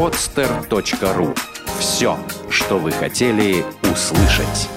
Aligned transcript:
podster.ru 0.00 1.38
Все, 1.78 2.18
что 2.48 2.78
вы 2.78 2.90
хотели 2.90 3.62
услышать. 3.82 4.70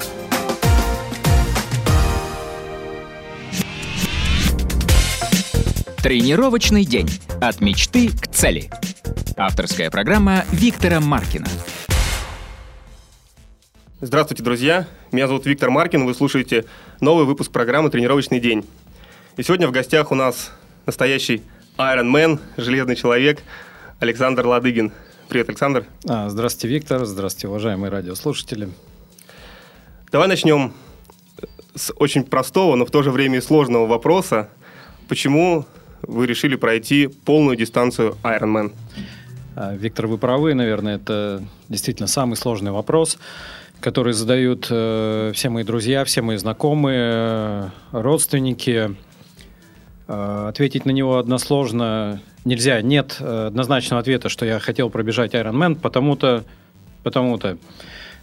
Тренировочный 6.02 6.84
день. 6.84 7.08
От 7.40 7.62
мечты 7.62 8.10
к 8.10 8.26
цели. 8.26 8.68
Авторская 9.38 9.90
программа 9.90 10.44
Виктора 10.52 11.00
Маркина. 11.00 11.46
Здравствуйте, 14.02 14.42
друзья! 14.42 14.86
Меня 15.10 15.26
зовут 15.26 15.46
Виктор 15.46 15.70
Маркин, 15.70 16.04
вы 16.04 16.12
слушаете 16.12 16.66
новый 17.00 17.24
выпуск 17.24 17.50
программы 17.50 17.88
«Тренировочный 17.88 18.40
день». 18.40 18.66
И 19.38 19.42
сегодня 19.42 19.68
в 19.68 19.70
гостях 19.70 20.12
у 20.12 20.14
нас 20.14 20.52
настоящий 20.84 21.42
Iron 21.78 22.12
Man, 22.12 22.40
железный 22.58 22.94
человек, 22.94 23.42
Александр 24.00 24.46
Ладыгин. 24.46 24.92
Привет, 25.34 25.48
Александр. 25.48 25.84
А, 26.08 26.28
здравствуйте, 26.28 26.72
Виктор. 26.72 27.04
Здравствуйте, 27.04 27.48
уважаемые 27.48 27.90
радиослушатели. 27.90 28.68
Давай 30.12 30.28
начнем 30.28 30.72
с 31.74 31.92
очень 31.96 32.22
простого, 32.22 32.76
но 32.76 32.86
в 32.86 32.92
то 32.92 33.02
же 33.02 33.10
время 33.10 33.38
и 33.38 33.40
сложного 33.40 33.84
вопроса. 33.84 34.48
Почему 35.08 35.66
вы 36.02 36.28
решили 36.28 36.54
пройти 36.54 37.08
полную 37.08 37.56
дистанцию 37.56 38.16
Ironman? 38.22 38.72
А, 39.56 39.74
Виктор, 39.74 40.06
вы 40.06 40.18
правы, 40.18 40.54
наверное, 40.54 40.98
это 40.98 41.42
действительно 41.68 42.06
самый 42.06 42.36
сложный 42.36 42.70
вопрос, 42.70 43.18
который 43.80 44.12
задают 44.12 44.68
э, 44.70 45.32
все 45.34 45.48
мои 45.48 45.64
друзья, 45.64 46.04
все 46.04 46.22
мои 46.22 46.36
знакомые, 46.36 47.00
э, 47.00 47.68
родственники. 47.90 48.94
Э, 50.06 50.46
ответить 50.48 50.84
на 50.84 50.90
него 50.90 51.18
односложно 51.18 52.20
нельзя. 52.44 52.82
Нет 52.82 53.16
э, 53.20 53.46
однозначного 53.46 54.00
ответа, 54.00 54.28
что 54.28 54.44
я 54.44 54.58
хотел 54.58 54.90
пробежать 54.90 55.34
Ironman, 55.34 55.76
потому-то, 55.76 56.44
потому-то. 57.02 57.56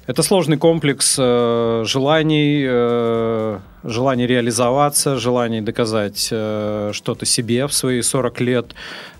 Это 0.07 0.23
сложный 0.23 0.57
комплекс 0.57 1.15
э, 1.19 1.83
желаний, 1.85 2.65
э, 2.67 3.59
желаний 3.83 4.27
реализоваться, 4.27 5.17
желаний 5.17 5.61
доказать 5.61 6.29
э, 6.31 6.91
что-то 6.93 7.25
себе 7.25 7.67
в 7.67 7.73
свои 7.73 8.01
40 8.01 8.41
лет, 8.41 8.75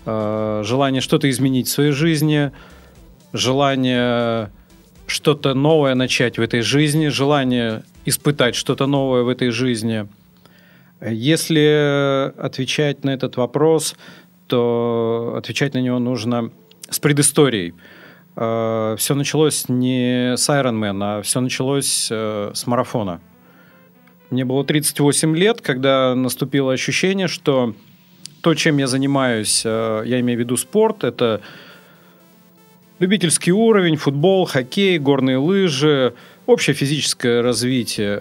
э, 0.06 0.62
желание 0.64 1.00
что-то 1.00 1.30
изменить 1.30 1.68
в 1.68 1.70
своей 1.70 1.92
жизни, 1.92 2.52
желание 3.32 4.50
что-то 5.06 5.54
новое 5.54 5.94
начать 5.94 6.38
в 6.38 6.40
этой 6.40 6.62
жизни, 6.62 7.08
желание 7.08 7.82
испытать 8.04 8.54
что-то 8.54 8.86
новое 8.86 9.22
в 9.22 9.28
этой 9.28 9.50
жизни. 9.50 10.08
Если 11.04 12.32
отвечать 12.38 13.04
на 13.04 13.10
этот 13.10 13.36
вопрос, 13.36 13.96
то 14.46 15.34
отвечать 15.36 15.74
на 15.74 15.78
него 15.78 15.98
нужно 15.98 16.50
с 16.88 17.00
предысторией. 17.00 17.74
Э, 18.36 18.94
все 18.98 19.14
началось 19.14 19.68
не 19.68 20.36
с 20.36 20.48
Ironman, 20.48 20.98
а 21.02 21.22
все 21.22 21.40
началось 21.40 22.08
э, 22.10 22.52
с 22.54 22.66
марафона. 22.66 23.20
Мне 24.30 24.44
было 24.44 24.64
38 24.64 25.36
лет, 25.36 25.60
когда 25.60 26.14
наступило 26.14 26.72
ощущение, 26.72 27.28
что 27.28 27.74
то, 28.40 28.54
чем 28.54 28.78
я 28.78 28.86
занимаюсь, 28.86 29.62
э, 29.64 30.02
я 30.06 30.20
имею 30.20 30.38
в 30.38 30.40
виду 30.40 30.56
спорт, 30.56 31.04
это 31.04 31.40
любительский 32.98 33.52
уровень, 33.52 33.96
футбол, 33.96 34.46
хоккей, 34.46 34.98
горные 34.98 35.36
лыжи, 35.36 36.14
общее 36.46 36.74
физическое 36.74 37.42
развитие. 37.42 38.14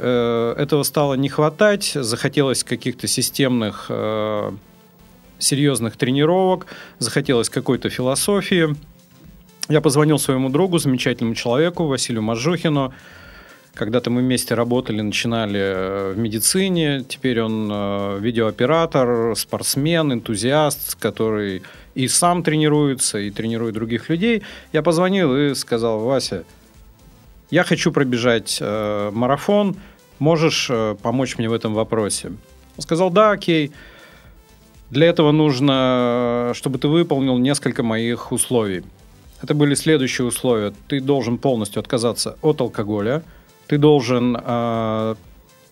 Этого 0.57 0.83
стало 0.83 1.15
не 1.15 1.29
хватать, 1.29 1.91
захотелось 1.95 2.63
каких-то 2.63 3.07
системных, 3.07 3.89
серьезных 5.39 5.97
тренировок, 5.97 6.67
захотелось 6.99 7.49
какой-то 7.49 7.89
философии– 7.89 8.75
я 9.71 9.79
позвонил 9.79 10.19
своему 10.19 10.49
другу, 10.49 10.79
замечательному 10.79 11.33
человеку, 11.33 11.85
Василию 11.85 12.21
Мажухину. 12.21 12.93
Когда-то 13.73 14.09
мы 14.09 14.19
вместе 14.19 14.53
работали, 14.53 14.99
начинали 14.99 15.59
э, 15.59 16.13
в 16.13 16.17
медицине. 16.17 17.05
Теперь 17.07 17.41
он 17.41 17.69
э, 17.71 18.19
видеооператор, 18.19 19.33
спортсмен, 19.37 20.11
энтузиаст, 20.11 20.95
который 20.95 21.63
и 21.95 22.09
сам 22.09 22.43
тренируется, 22.43 23.19
и 23.19 23.31
тренирует 23.31 23.75
других 23.75 24.09
людей. 24.09 24.43
Я 24.73 24.81
позвонил 24.81 25.37
и 25.37 25.55
сказал, 25.55 25.99
Вася, 25.99 26.43
я 27.51 27.63
хочу 27.63 27.91
пробежать 27.91 28.57
э, 28.61 29.11
марафон, 29.13 29.75
можешь 30.19 30.67
э, 30.69 30.95
помочь 31.01 31.37
мне 31.37 31.49
в 31.49 31.53
этом 31.53 31.73
вопросе? 31.73 32.29
Он 32.77 32.81
сказал, 32.81 33.09
да, 33.09 33.31
окей. 33.31 33.71
Для 34.89 35.07
этого 35.07 35.31
нужно, 35.31 36.51
э, 36.51 36.53
чтобы 36.55 36.79
ты 36.79 36.87
выполнил 36.87 37.37
несколько 37.37 37.83
моих 37.83 38.31
условий. 38.31 38.83
Это 39.41 39.53
были 39.53 39.75
следующие 39.75 40.25
условия. 40.25 40.73
Ты 40.87 41.01
должен 41.01 41.37
полностью 41.37 41.79
отказаться 41.81 42.37
от 42.41 42.61
алкоголя, 42.61 43.21
ты 43.67 43.77
должен 43.77 44.37
э, 44.41 45.15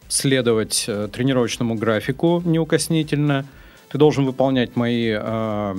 следовать 0.10 0.86
э, 0.88 1.08
тренировочному 1.12 1.76
графику 1.76 2.42
неукоснительно, 2.46 3.46
ты 3.90 3.98
должен 3.98 4.26
выполнять 4.26 4.76
мои 4.76 5.14
э, 5.16 5.76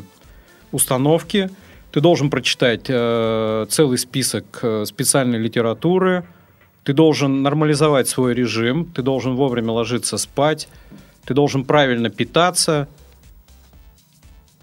установки, 0.72 1.50
ты 1.92 2.00
должен 2.00 2.30
прочитать 2.30 2.86
э, 2.88 3.66
целый 3.68 3.98
список 3.98 4.60
э, 4.62 4.84
специальной 4.86 5.38
литературы, 5.38 6.24
ты 6.84 6.92
должен 6.92 7.42
нормализовать 7.42 8.08
свой 8.08 8.34
режим, 8.34 8.86
ты 8.86 9.02
должен 9.02 9.34
вовремя 9.34 9.72
ложиться 9.72 10.18
спать, 10.18 10.68
ты 11.24 11.34
должен 11.34 11.64
правильно 11.64 12.10
питаться, 12.10 12.88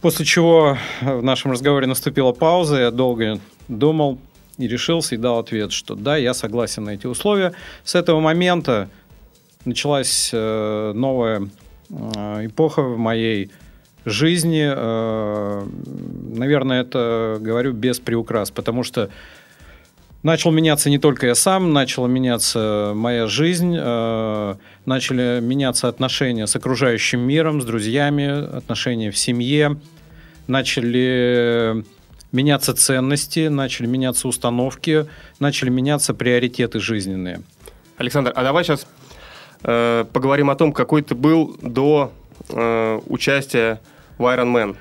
После 0.02 0.26
чего 0.26 0.78
в 1.02 1.24
нашем 1.24 1.52
разговоре 1.52 1.88
наступила 1.88 2.32
пауза, 2.32 2.80
я 2.80 2.92
долго 2.92 3.40
думал 3.68 4.20
и 4.58 4.68
решился 4.68 5.16
и 5.16 5.18
дал 5.18 5.40
ответ, 5.40 5.72
что 5.72 5.96
да, 5.96 6.18
я 6.18 6.34
согласен 6.36 6.84
на 6.84 6.92
эти 6.92 7.08
условия. 7.08 7.54
С 7.84 7.96
этого 7.96 8.20
момента 8.20 8.90
началась 9.66 10.30
э, 10.32 10.92
новая 10.94 11.50
э, 11.90 12.46
эпоха 12.46 12.84
в 12.84 12.98
моей 12.98 13.46
жизни. 13.46 13.67
Э, 14.08 15.64
наверное, 16.34 16.82
это 16.82 17.38
говорю 17.40 17.74
без 17.74 18.00
приукрас, 18.00 18.52
потому 18.52 18.84
что 18.84 19.10
начал 20.24 20.52
меняться 20.52 20.90
не 20.90 20.98
только 20.98 21.28
я 21.28 21.36
сам, 21.36 21.74
начала 21.74 22.08
меняться 22.08 22.94
моя 22.96 23.28
жизнь, 23.28 23.76
э, 23.78 24.56
начали 24.86 25.40
меняться 25.42 25.88
отношения 25.88 26.48
с 26.48 26.56
окружающим 26.56 27.20
миром, 27.20 27.62
с 27.62 27.66
друзьями, 27.66 28.58
отношения 28.58 29.12
в 29.12 29.18
семье, 29.18 29.78
начали 30.48 31.84
меняться 32.32 32.74
ценности, 32.74 33.48
начали 33.48 33.88
меняться 33.88 34.28
установки, 34.28 35.06
начали 35.40 35.70
меняться 35.70 36.14
приоритеты 36.14 36.80
жизненные. 36.80 37.42
Александр, 37.98 38.32
а 38.36 38.44
давай 38.44 38.64
сейчас 38.64 38.88
э, 39.64 40.06
поговорим 40.14 40.50
о 40.50 40.56
том, 40.56 40.72
какой 40.72 41.02
ты 41.02 41.16
был 41.16 41.58
до 41.62 42.12
э, 42.50 43.00
участия 43.08 43.80
в 44.18 44.24
Iron 44.24 44.54
Man. 44.54 44.76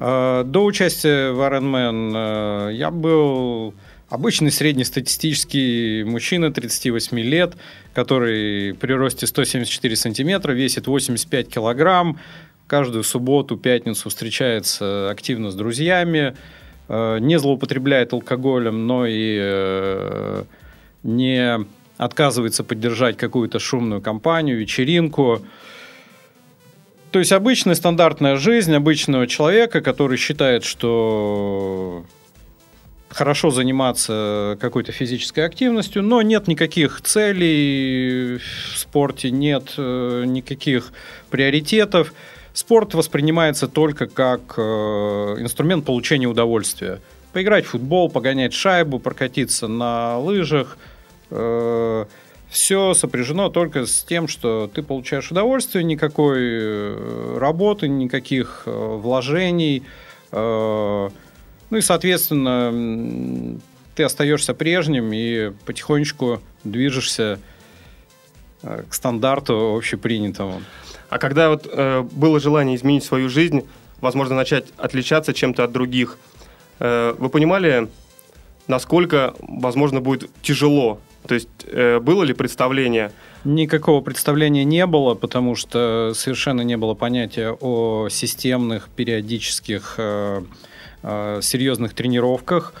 Э, 0.00 0.44
до 0.44 0.64
участия 0.64 1.32
в 1.32 1.40
Iron 1.40 1.70
Man 1.70 2.70
э, 2.70 2.74
я 2.74 2.90
был 2.90 3.74
Обычный 4.12 4.50
среднестатистический 4.50 6.04
мужчина 6.04 6.52
38 6.52 7.18
лет, 7.20 7.54
который 7.94 8.74
при 8.74 8.92
росте 8.92 9.26
174 9.26 9.96
сантиметра, 9.96 10.52
весит 10.52 10.86
85 10.86 11.48
килограмм, 11.48 12.20
каждую 12.66 13.04
субботу, 13.04 13.56
пятницу 13.56 14.10
встречается 14.10 15.08
активно 15.08 15.50
с 15.50 15.54
друзьями, 15.54 16.36
э, 16.90 17.20
не 17.20 17.38
злоупотребляет 17.38 18.12
алкоголем, 18.12 18.86
но 18.86 19.06
и 19.08 20.44
не 21.02 21.64
отказывается 21.96 22.64
поддержать 22.64 23.16
какую-то 23.16 23.58
шумную 23.60 24.02
компанию, 24.02 24.58
вечеринку. 24.58 25.40
То 27.12 27.18
есть 27.18 27.30
обычная 27.30 27.74
стандартная 27.74 28.36
жизнь 28.36 28.74
обычного 28.74 29.26
человека, 29.26 29.82
который 29.82 30.16
считает, 30.16 30.64
что 30.64 32.06
хорошо 33.10 33.50
заниматься 33.50 34.56
какой-то 34.58 34.92
физической 34.92 35.40
активностью, 35.40 36.02
но 36.02 36.22
нет 36.22 36.48
никаких 36.48 37.02
целей 37.02 38.38
в 38.38 38.78
спорте, 38.78 39.30
нет 39.30 39.74
э, 39.76 40.24
никаких 40.26 40.90
приоритетов. 41.30 42.14
Спорт 42.54 42.94
воспринимается 42.94 43.68
только 43.68 44.06
как 44.06 44.54
э, 44.56 44.62
инструмент 45.38 45.84
получения 45.84 46.26
удовольствия. 46.26 47.00
Поиграть 47.34 47.66
в 47.66 47.70
футбол, 47.72 48.08
погонять 48.08 48.54
шайбу, 48.54 48.98
прокатиться 48.98 49.68
на 49.68 50.18
лыжах. 50.18 50.78
Э, 51.30 52.06
все 52.52 52.94
сопряжено 52.94 53.48
только 53.48 53.86
с 53.86 54.04
тем, 54.04 54.28
что 54.28 54.70
ты 54.72 54.82
получаешь 54.82 55.30
удовольствие, 55.30 55.82
никакой 55.82 57.38
работы, 57.38 57.88
никаких 57.88 58.62
вложений. 58.66 59.82
Ну 60.30 61.10
и, 61.70 61.80
соответственно, 61.80 63.58
ты 63.94 64.04
остаешься 64.04 64.54
прежним 64.54 65.12
и 65.12 65.52
потихонечку 65.66 66.40
движешься 66.64 67.38
э, 68.62 68.84
к 68.88 68.94
стандарту 68.94 69.76
общепринятому. 69.76 70.62
А 71.10 71.18
когда 71.18 71.50
вот 71.50 71.68
э, 71.70 72.02
было 72.02 72.40
желание 72.40 72.76
изменить 72.76 73.04
свою 73.04 73.28
жизнь, 73.28 73.66
возможно, 74.00 74.34
начать 74.34 74.66
отличаться 74.78 75.34
чем-то 75.34 75.64
от 75.64 75.72
других, 75.72 76.18
э, 76.78 77.14
вы 77.18 77.28
понимали, 77.28 77.88
насколько, 78.66 79.34
возможно, 79.40 80.00
будет 80.00 80.30
тяжело. 80.42 81.00
То 81.26 81.34
есть 81.34 81.48
э, 81.66 82.00
было 82.00 82.24
ли 82.24 82.34
представление? 82.34 83.12
Никакого 83.44 84.00
представления 84.00 84.64
не 84.64 84.86
было, 84.86 85.14
потому 85.14 85.54
что 85.54 86.12
совершенно 86.14 86.62
не 86.62 86.76
было 86.76 86.94
понятия 86.94 87.56
о 87.60 88.08
системных, 88.08 88.88
периодических, 88.88 89.94
э, 89.98 90.42
э, 91.02 91.40
серьезных 91.42 91.94
тренировках. 91.94 92.74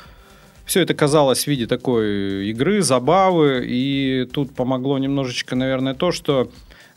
Все 0.64 0.80
это 0.80 0.94
казалось 0.94 1.44
в 1.44 1.46
виде 1.48 1.66
такой 1.66 2.48
игры, 2.50 2.82
забавы, 2.82 3.64
и 3.66 4.28
тут 4.32 4.54
помогло 4.54 4.98
немножечко, 4.98 5.56
наверное, 5.56 5.94
то, 5.94 6.12
что 6.12 6.50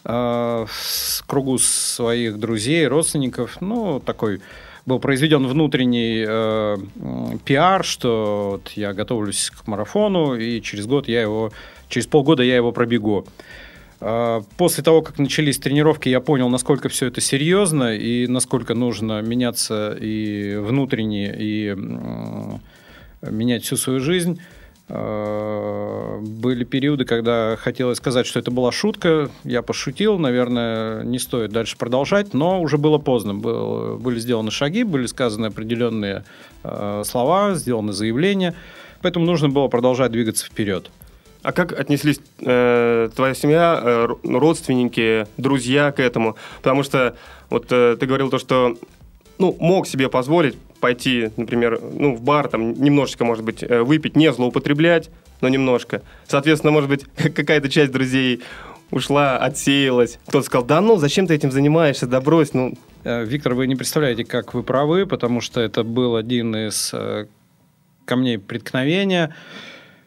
э, 0.03 0.65
в 0.67 1.23
кругу 1.27 1.57
своих 1.57 2.39
друзей, 2.39 2.87
родственников, 2.87 3.61
ну, 3.61 3.99
такой 3.99 4.41
был 4.85 4.99
произведен 4.99 5.47
внутренний 5.47 6.23
э, 6.27 6.77
пиар, 7.43 7.83
что 7.83 8.49
вот 8.53 8.71
я 8.75 8.93
готовлюсь 8.93 9.49
к 9.49 9.67
марафону, 9.67 10.35
и 10.35 10.61
через 10.61 10.85
год 10.85 11.07
я 11.07 11.21
его, 11.21 11.51
через 11.89 12.07
полгода 12.07 12.43
я 12.43 12.55
его 12.55 12.71
пробегу. 12.71 13.25
Э, 13.99 14.41
после 14.57 14.83
того, 14.83 15.01
как 15.01 15.17
начались 15.17 15.57
тренировки, 15.57 16.09
я 16.09 16.19
понял, 16.19 16.49
насколько 16.49 16.89
все 16.89 17.07
это 17.07 17.19
серьезно 17.19 17.95
и 17.95 18.27
насколько 18.27 18.75
нужно 18.75 19.21
меняться 19.21 19.97
и 19.99 20.55
внутренне, 20.57 21.35
и 21.35 21.75
э, 21.75 23.31
менять 23.31 23.63
всю 23.63 23.77
свою 23.77 23.99
жизнь. 23.99 24.39
Э, 24.87 26.19
были 26.21 26.63
периоды, 26.63 27.05
когда 27.05 27.55
хотелось 27.55 27.97
сказать, 27.97 28.27
что 28.27 28.39
это 28.39 28.51
была 28.51 28.71
шутка. 28.71 29.29
Я 29.43 29.61
пошутил, 29.61 30.19
наверное, 30.19 31.03
не 31.03 31.19
стоит 31.19 31.51
дальше 31.51 31.77
продолжать, 31.77 32.33
но 32.33 32.61
уже 32.61 32.77
было 32.77 32.97
поздно. 32.97 33.33
Был, 33.33 33.97
были 33.97 34.19
сделаны 34.19 34.51
шаги, 34.51 34.83
были 34.83 35.07
сказаны 35.07 35.47
определенные 35.47 36.23
э, 36.63 37.03
слова, 37.05 37.55
сделаны 37.55 37.93
заявления. 37.93 38.53
Поэтому 39.01 39.25
нужно 39.25 39.49
было 39.49 39.67
продолжать 39.67 40.11
двигаться 40.11 40.45
вперед. 40.45 40.91
А 41.41 41.51
как 41.51 41.79
отнеслись 41.79 42.19
э, 42.41 43.09
твоя 43.15 43.33
семья, 43.35 43.79
э, 43.81 44.07
родственники, 44.23 45.27
друзья 45.37 45.91
к 45.91 45.99
этому? 45.99 46.35
Потому 46.57 46.81
что 46.81 47.15
вот 47.51 47.67
э, 47.71 47.97
ты 47.99 48.05
говорил 48.07 48.29
то, 48.29 48.39
что 48.39 48.75
ну, 49.37 49.55
мог 49.59 49.87
себе 49.87 50.09
позволить 50.09 50.55
пойти, 50.85 51.31
например, 51.35 51.79
ну, 51.81 52.15
в 52.15 52.21
бар, 52.21 52.47
там, 52.47 52.73
немножечко, 52.73 53.25
может 53.25 53.43
быть, 53.43 53.63
э, 53.63 53.81
выпить, 53.81 54.15
не 54.15 54.31
злоупотреблять, 54.31 55.09
но 55.41 55.49
немножко. 55.49 56.03
Соответственно, 56.27 56.71
может 56.71 56.91
быть, 56.91 57.05
какая-то 57.33 57.69
часть 57.69 57.91
друзей 57.91 58.43
ушла, 58.91 59.39
отсеялась. 59.39 60.19
Кто-то 60.27 60.45
сказал, 60.45 60.63
да 60.63 60.81
ну, 60.81 60.97
зачем 60.97 61.25
ты 61.25 61.33
этим 61.33 61.51
занимаешься, 61.51 62.05
да 62.05 62.21
брось, 62.21 62.53
ну. 62.53 62.75
Э, 63.03 63.25
Виктор, 63.25 63.55
вы 63.55 63.65
не 63.65 63.75
представляете, 63.75 64.25
как 64.25 64.53
вы 64.53 64.61
правы, 64.61 65.07
потому 65.07 65.41
что 65.41 65.59
это 65.59 65.83
был 65.83 66.17
один 66.17 66.55
из 66.55 66.91
э, 66.93 67.25
камней 68.05 68.37
преткновения. 68.37 69.33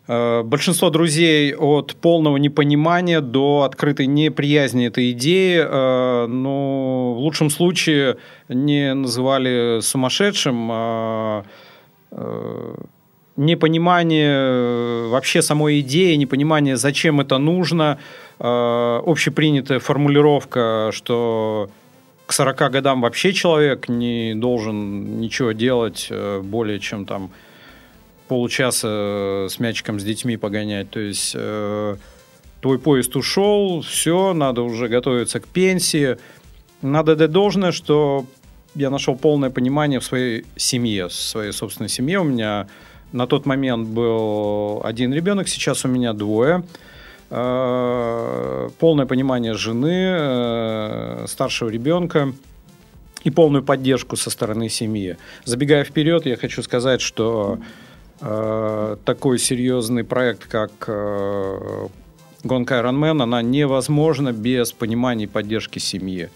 Э, 0.08 0.42
большинство 0.42 0.88
друзей 0.88 1.54
от 1.54 1.94
полного 1.96 2.38
непонимания 2.38 3.20
до 3.20 3.62
открытой 3.62 4.06
неприязни 4.06 4.86
этой 4.86 5.12
идеи, 5.12 6.26
ну, 6.26 7.12
в 7.14 7.18
лучшем 7.18 7.50
случае 7.50 8.16
не 8.48 8.94
называли 8.94 9.80
сумасшедшим, 9.82 10.68
а 10.72 11.44
э, 12.10 12.74
непонимание 13.36 15.08
вообще 15.08 15.42
самой 15.42 15.80
идеи, 15.80 16.14
непонимание, 16.14 16.78
зачем 16.78 17.20
это 17.20 17.36
нужно, 17.36 17.98
общепринятая 18.38 19.78
формулировка, 19.78 20.90
что 20.92 21.68
к 22.26 22.32
40 22.32 22.70
годам 22.72 23.00
вообще 23.02 23.32
человек 23.32 23.88
не 23.88 24.34
должен 24.34 25.20
ничего 25.20 25.52
делать 25.52 26.10
более 26.42 26.78
чем 26.78 27.04
там 27.04 27.30
получаса 28.28 28.88
э, 28.90 29.48
с 29.50 29.58
мячиком 29.58 29.98
с 29.98 30.04
детьми 30.04 30.36
погонять. 30.36 30.90
То 30.90 31.00
есть 31.00 31.32
э, 31.34 31.96
твой 32.60 32.78
поезд 32.78 33.16
ушел, 33.16 33.82
все, 33.82 34.32
надо 34.34 34.62
уже 34.62 34.88
готовиться 34.88 35.40
к 35.40 35.48
пенсии. 35.48 36.18
Надо 36.82 37.16
дать 37.16 37.32
должное, 37.32 37.72
что 37.72 38.26
я 38.74 38.90
нашел 38.90 39.16
полное 39.16 39.50
понимание 39.50 39.98
в 39.98 40.04
своей 40.04 40.46
семье, 40.56 41.08
в 41.08 41.12
своей 41.12 41.52
собственной 41.52 41.88
семье. 41.88 42.20
У 42.20 42.24
меня 42.24 42.68
на 43.12 43.26
тот 43.26 43.46
момент 43.46 43.88
был 43.88 44.80
один 44.84 45.12
ребенок, 45.12 45.48
сейчас 45.48 45.84
у 45.84 45.88
меня 45.88 46.12
двое. 46.12 46.64
Э, 47.30 48.68
полное 48.78 49.06
понимание 49.06 49.54
жены, 49.54 50.16
э, 50.18 51.24
старшего 51.28 51.68
ребенка 51.68 52.32
и 53.24 53.30
полную 53.30 53.62
поддержку 53.62 54.16
со 54.16 54.30
стороны 54.30 54.68
семьи. 54.68 55.16
Забегая 55.44 55.84
вперед, 55.84 56.24
я 56.24 56.36
хочу 56.36 56.62
сказать, 56.62 57.00
что 57.00 57.58
Э, 58.20 58.96
такой 59.04 59.38
серьезный 59.38 60.04
проект, 60.04 60.46
как 60.46 60.72
э, 60.86 61.86
гонка 62.42 62.74
Ironman, 62.80 63.22
она 63.22 63.42
невозможна 63.42 64.32
без 64.32 64.72
понимания 64.72 65.24
и 65.24 65.28
поддержки 65.28 65.78
семьи. 65.78 66.28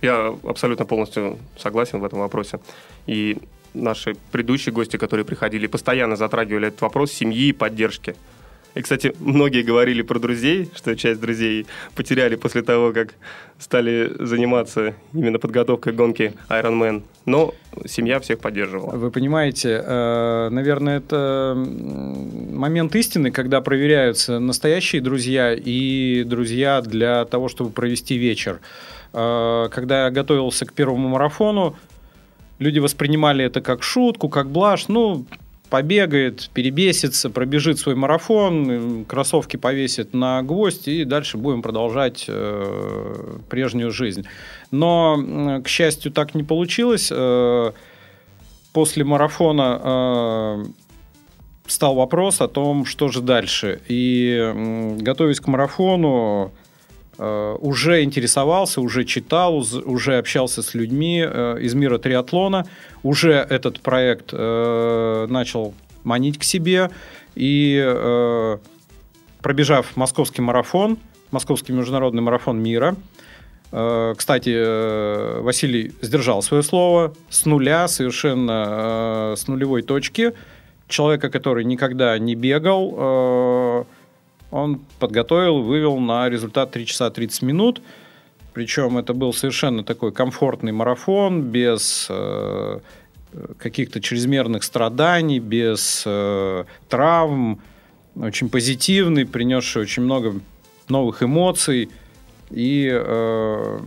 Я 0.00 0.34
абсолютно 0.44 0.84
полностью 0.86 1.38
согласен 1.58 2.00
в 2.00 2.04
этом 2.04 2.20
вопросе. 2.20 2.60
И 3.06 3.38
наши 3.74 4.16
предыдущие 4.32 4.72
гости, 4.72 4.96
которые 4.96 5.24
приходили, 5.24 5.66
постоянно 5.66 6.16
затрагивали 6.16 6.68
этот 6.68 6.80
вопрос 6.80 7.12
семьи 7.12 7.48
и 7.48 7.52
поддержки. 7.52 8.14
И, 8.74 8.82
кстати, 8.82 9.14
многие 9.20 9.62
говорили 9.62 10.02
про 10.02 10.18
друзей, 10.18 10.68
что 10.74 10.96
часть 10.96 11.20
друзей 11.20 11.66
потеряли 11.94 12.34
после 12.34 12.62
того, 12.62 12.92
как 12.92 13.14
стали 13.58 14.12
заниматься 14.18 14.94
именно 15.12 15.38
подготовкой 15.38 15.92
гонки 15.92 16.32
Ironman. 16.48 17.02
Но 17.24 17.54
семья 17.86 18.18
всех 18.18 18.40
поддерживала. 18.40 18.96
Вы 18.96 19.10
понимаете, 19.10 19.80
э, 19.84 20.48
наверное, 20.50 20.98
это 20.98 21.54
момент 21.56 22.96
истины, 22.96 23.30
когда 23.30 23.60
проверяются 23.60 24.40
настоящие 24.40 25.00
друзья 25.00 25.54
и 25.54 26.24
друзья 26.24 26.80
для 26.80 27.24
того, 27.26 27.48
чтобы 27.48 27.70
провести 27.70 28.16
вечер. 28.16 28.60
Э, 29.12 29.68
когда 29.70 30.06
я 30.06 30.10
готовился 30.10 30.66
к 30.66 30.72
первому 30.72 31.08
марафону, 31.08 31.76
люди 32.58 32.80
воспринимали 32.80 33.44
это 33.44 33.60
как 33.60 33.84
шутку, 33.84 34.28
как 34.28 34.50
блажь. 34.50 34.88
Ну, 34.88 35.26
побегает, 35.70 36.50
перебесится, 36.54 37.30
пробежит 37.30 37.78
свой 37.78 37.94
марафон, 37.94 39.04
кроссовки 39.06 39.56
повесит 39.56 40.14
на 40.14 40.42
гвоздь 40.42 40.88
и 40.88 41.04
дальше 41.04 41.36
будем 41.36 41.62
продолжать 41.62 42.26
э, 42.28 43.38
прежнюю 43.48 43.90
жизнь. 43.90 44.24
Но, 44.70 45.60
к 45.64 45.68
счастью, 45.68 46.12
так 46.12 46.34
не 46.34 46.42
получилось. 46.42 47.08
Э, 47.10 47.72
после 48.72 49.04
марафона 49.04 49.80
э, 49.82 50.64
стал 51.66 51.94
вопрос 51.94 52.40
о 52.40 52.48
том, 52.48 52.84
что 52.84 53.08
же 53.08 53.22
дальше. 53.22 53.80
И 53.88 54.36
э, 54.38 54.96
готовясь 54.98 55.40
к 55.40 55.46
марафону, 55.46 56.52
э, 56.52 56.63
уже 57.18 58.02
интересовался, 58.02 58.80
уже 58.80 59.04
читал, 59.04 59.64
уже 59.84 60.18
общался 60.18 60.62
с 60.62 60.74
людьми 60.74 61.24
э, 61.24 61.58
из 61.60 61.74
мира 61.74 61.98
триатлона 61.98 62.66
уже 63.04 63.32
этот 63.32 63.80
проект 63.80 64.30
э, 64.32 65.26
начал 65.28 65.74
манить 66.02 66.38
к 66.38 66.42
себе. 66.42 66.90
И 67.36 67.80
э, 67.84 68.58
пробежав 69.42 69.96
московский 69.96 70.42
марафон, 70.42 70.98
московский 71.30 71.72
международный 71.72 72.22
марафон 72.22 72.60
мира, 72.60 72.96
э, 73.70 74.14
кстати, 74.16 74.54
э, 74.56 75.40
Василий 75.42 75.92
сдержал 76.00 76.42
свое 76.42 76.62
слово 76.62 77.14
с 77.28 77.44
нуля, 77.44 77.86
совершенно 77.88 79.32
э, 79.32 79.36
с 79.36 79.46
нулевой 79.46 79.82
точки. 79.82 80.32
Человека, 80.88 81.30
который 81.30 81.64
никогда 81.64 82.18
не 82.18 82.34
бегал, 82.34 82.94
э, 82.96 83.84
он 84.54 84.80
подготовил, 85.00 85.62
вывел 85.62 85.98
на 85.98 86.28
результат 86.28 86.70
3 86.70 86.86
часа 86.86 87.10
30 87.10 87.42
минут. 87.42 87.82
Причем 88.52 88.98
это 88.98 89.12
был 89.12 89.32
совершенно 89.32 89.82
такой 89.82 90.12
комфортный 90.12 90.70
марафон, 90.70 91.42
без 91.42 92.06
э, 92.08 92.78
каких-то 93.58 94.00
чрезмерных 94.00 94.62
страданий, 94.62 95.40
без 95.40 96.04
э, 96.06 96.64
травм, 96.88 97.60
очень 98.14 98.48
позитивный, 98.48 99.26
принесший 99.26 99.82
очень 99.82 100.04
много 100.04 100.34
новых 100.88 101.24
эмоций. 101.24 101.90
И 102.50 102.88
э, 102.92 103.78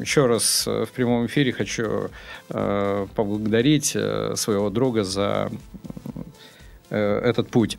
еще 0.00 0.24
раз 0.24 0.66
в 0.66 0.88
прямом 0.94 1.26
эфире 1.26 1.52
хочу 1.52 2.08
э, 2.48 3.06
поблагодарить 3.14 3.92
э, 3.94 4.32
своего 4.36 4.70
друга 4.70 5.04
за 5.04 5.50
э, 6.88 7.20
этот 7.24 7.50
путь. 7.50 7.76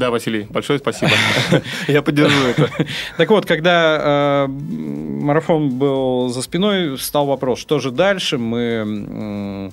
Да, 0.00 0.10
Василий, 0.10 0.46
большое 0.48 0.78
спасибо. 0.78 1.12
Я 1.86 2.00
поддержу 2.00 2.46
это. 2.46 2.70
Так 3.18 3.28
вот, 3.28 3.44
когда 3.44 4.46
э, 4.46 4.46
марафон 4.48 5.68
был 5.68 6.30
за 6.30 6.40
спиной, 6.40 6.98
стал 6.98 7.26
вопрос, 7.26 7.58
что 7.58 7.80
же 7.80 7.90
дальше? 7.90 8.38
Мы 8.38 9.70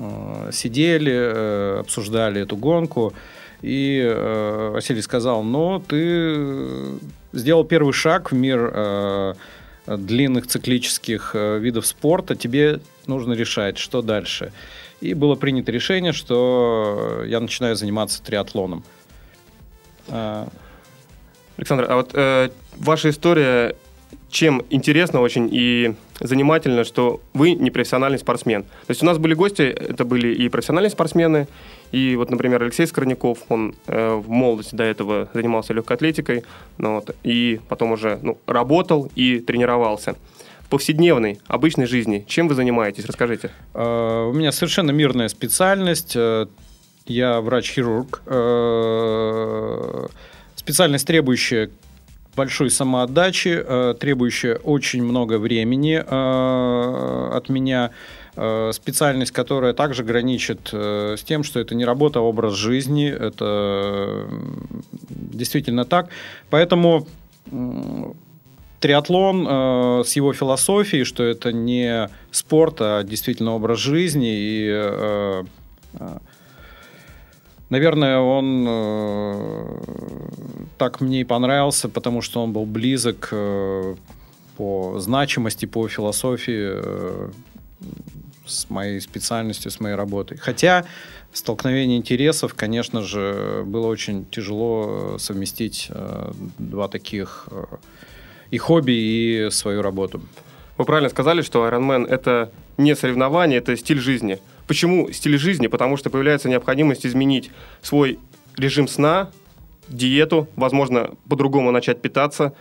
э, 0.00 0.50
сидели, 0.50 1.78
обсуждали 1.78 2.40
эту 2.42 2.56
гонку, 2.56 3.14
и 3.62 4.02
Василий 4.72 5.00
сказал, 5.00 5.44
ну, 5.44 5.78
ты 5.78 6.98
сделал 7.32 7.62
первый 7.62 7.92
шаг 7.92 8.32
в 8.32 8.34
мир 8.34 9.36
длинных 9.86 10.48
циклических 10.48 11.36
видов 11.36 11.86
спорта, 11.86 12.34
тебе 12.34 12.80
нужно 13.06 13.34
решать, 13.34 13.78
что 13.78 14.02
дальше. 14.02 14.52
И 15.00 15.14
было 15.14 15.34
принято 15.34 15.70
решение, 15.70 16.12
что 16.12 17.22
я 17.26 17.38
начинаю 17.38 17.76
заниматься 17.76 18.22
триатлоном. 18.22 18.82
А, 20.08 20.48
Александр, 21.56 21.86
а 21.88 21.96
вот 21.96 22.10
э, 22.14 22.50
ваша 22.76 23.10
история 23.10 23.74
чем 24.34 24.62
интересно 24.70 25.20
очень 25.20 25.48
и 25.50 25.94
занимательно, 26.18 26.82
что 26.82 27.20
вы 27.34 27.52
не 27.52 27.70
профессиональный 27.70 28.18
спортсмен. 28.18 28.64
То 28.64 28.90
есть 28.90 29.00
у 29.00 29.06
нас 29.06 29.16
были 29.18 29.34
гости, 29.34 29.62
это 29.62 30.04
были 30.04 30.34
и 30.34 30.48
профессиональные 30.48 30.90
спортсмены, 30.90 31.46
и 31.92 32.16
вот, 32.16 32.30
например, 32.30 32.60
Алексей 32.60 32.86
Скорняков, 32.88 33.38
он 33.48 33.76
э, 33.86 34.14
в 34.14 34.28
молодости 34.28 34.74
до 34.74 34.82
этого 34.82 35.28
занимался 35.32 35.72
легкой 35.72 35.96
атлетикой, 35.96 36.42
ну, 36.78 36.96
вот, 36.96 37.14
и 37.22 37.60
потом 37.68 37.92
уже 37.92 38.18
ну, 38.22 38.36
работал 38.46 39.08
и 39.14 39.38
тренировался. 39.38 40.16
В 40.62 40.68
повседневной, 40.68 41.38
обычной 41.46 41.86
жизни, 41.86 42.24
чем 42.26 42.48
вы 42.48 42.56
занимаетесь? 42.56 43.04
Расскажите. 43.04 43.50
Uh, 43.74 44.30
у 44.30 44.32
меня 44.32 44.50
совершенно 44.50 44.90
мирная 44.90 45.28
специальность. 45.28 46.16
Э, 47.06 47.12
я 47.12 47.40
врач-хирург. 47.40 48.22
Uh, 48.26 50.10
специальность, 50.56 51.06
требующая 51.06 51.70
большой 52.34 52.70
самоотдачи, 52.70 53.62
э, 53.64 53.94
требующая 53.98 54.56
очень 54.56 55.02
много 55.02 55.38
времени 55.38 56.02
э, 56.04 57.36
от 57.36 57.48
меня. 57.48 57.90
Э, 58.36 58.72
специальность, 58.72 59.30
которая 59.30 59.72
также 59.72 60.02
граничит 60.02 60.70
с 60.72 61.22
тем, 61.22 61.44
что 61.44 61.60
это 61.60 61.74
не 61.74 61.84
работа, 61.84 62.18
а 62.18 62.22
образ 62.22 62.54
жизни. 62.54 63.08
Это 63.08 64.26
действительно 65.10 65.84
так. 65.84 66.08
Поэтому 66.50 67.06
триатлон 68.80 70.04
с 70.04 70.16
его 70.16 70.32
философией, 70.32 71.04
что 71.04 71.22
это 71.22 71.52
не 71.52 72.08
спорт, 72.30 72.76
а 72.80 73.02
действительно 73.02 73.52
образ 73.52 73.78
жизни 73.78 74.30
и 74.30 75.44
Наверное, 77.70 78.18
он 78.18 78.66
э, 78.68 79.78
так 80.78 81.00
мне 81.00 81.22
и 81.22 81.24
понравился, 81.24 81.88
потому 81.88 82.20
что 82.20 82.42
он 82.42 82.52
был 82.52 82.66
близок 82.66 83.28
э, 83.32 83.94
по 84.56 84.98
значимости, 85.00 85.66
по 85.66 85.88
философии 85.88 86.72
э, 86.74 87.30
с 88.46 88.68
моей 88.70 89.00
специальностью, 89.00 89.70
с 89.70 89.80
моей 89.80 89.94
работой. 89.94 90.36
Хотя 90.36 90.84
столкновение 91.32 91.98
интересов, 91.98 92.54
конечно 92.54 93.02
же, 93.02 93.62
было 93.66 93.86
очень 93.86 94.26
тяжело 94.26 95.16
совместить 95.18 95.88
э, 95.90 96.32
два 96.58 96.88
таких 96.88 97.48
э, 97.50 97.64
и 98.50 98.58
хобби, 98.58 98.92
и 98.92 99.48
свою 99.50 99.82
работу. 99.82 100.20
Вы 100.76 100.84
правильно 100.84 101.08
сказали, 101.08 101.42
что 101.42 101.66
Ironman 101.66 102.06
это 102.06 102.52
не 102.76 102.94
соревнование, 102.94 103.58
это 103.58 103.76
стиль 103.76 104.00
жизни. 104.00 104.38
Почему 104.66 105.10
стиль 105.12 105.38
жизни? 105.38 105.66
Потому 105.66 105.96
что 105.96 106.10
появляется 106.10 106.48
необходимость 106.48 107.06
изменить 107.06 107.50
свой 107.82 108.18
режим 108.56 108.88
сна, 108.88 109.30
диету, 109.88 110.48
возможно, 110.56 111.10
по-другому 111.28 111.70
начать 111.70 112.00
питаться. 112.00 112.54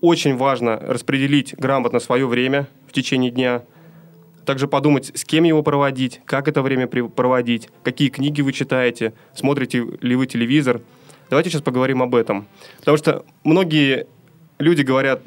Очень 0.00 0.36
важно 0.36 0.78
распределить 0.78 1.54
грамотно 1.56 2.00
свое 2.00 2.26
время 2.26 2.68
в 2.88 2.92
течение 2.92 3.30
дня. 3.30 3.62
Также 4.44 4.68
подумать, 4.68 5.10
с 5.14 5.24
кем 5.24 5.44
его 5.44 5.62
проводить, 5.62 6.20
как 6.24 6.48
это 6.48 6.62
время 6.62 6.86
проводить, 6.86 7.68
какие 7.82 8.08
книги 8.08 8.42
вы 8.42 8.52
читаете, 8.52 9.12
смотрите 9.34 9.84
ли 10.00 10.14
вы 10.14 10.26
телевизор. 10.26 10.80
Давайте 11.30 11.50
сейчас 11.50 11.62
поговорим 11.62 12.02
об 12.02 12.14
этом. 12.14 12.46
Потому 12.78 12.96
что 12.96 13.24
многие 13.42 14.06
люди 14.58 14.82
говорят, 14.82 15.22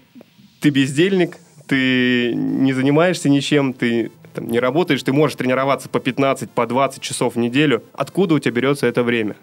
ты 0.62 0.70
бездельник, 0.70 1.38
ты 1.68 2.34
не 2.34 2.74
занимаешься 2.74 3.30
ничем, 3.30 3.74
ты 3.74 4.12
там, 4.40 4.50
не 4.50 4.60
работаешь, 4.60 5.04
ты 5.04 5.14
можешь 5.14 5.36
тренироваться 5.36 5.90
по 5.90 6.00
15, 6.00 6.50
по 6.52 6.66
20 6.66 7.02
часов 7.02 7.36
в 7.36 7.40
неделю. 7.40 7.84
Откуда 7.94 8.36
у 8.36 8.40
тебя 8.40 8.54
берется 8.54 8.88
это 8.88 9.04
время? 9.04 9.36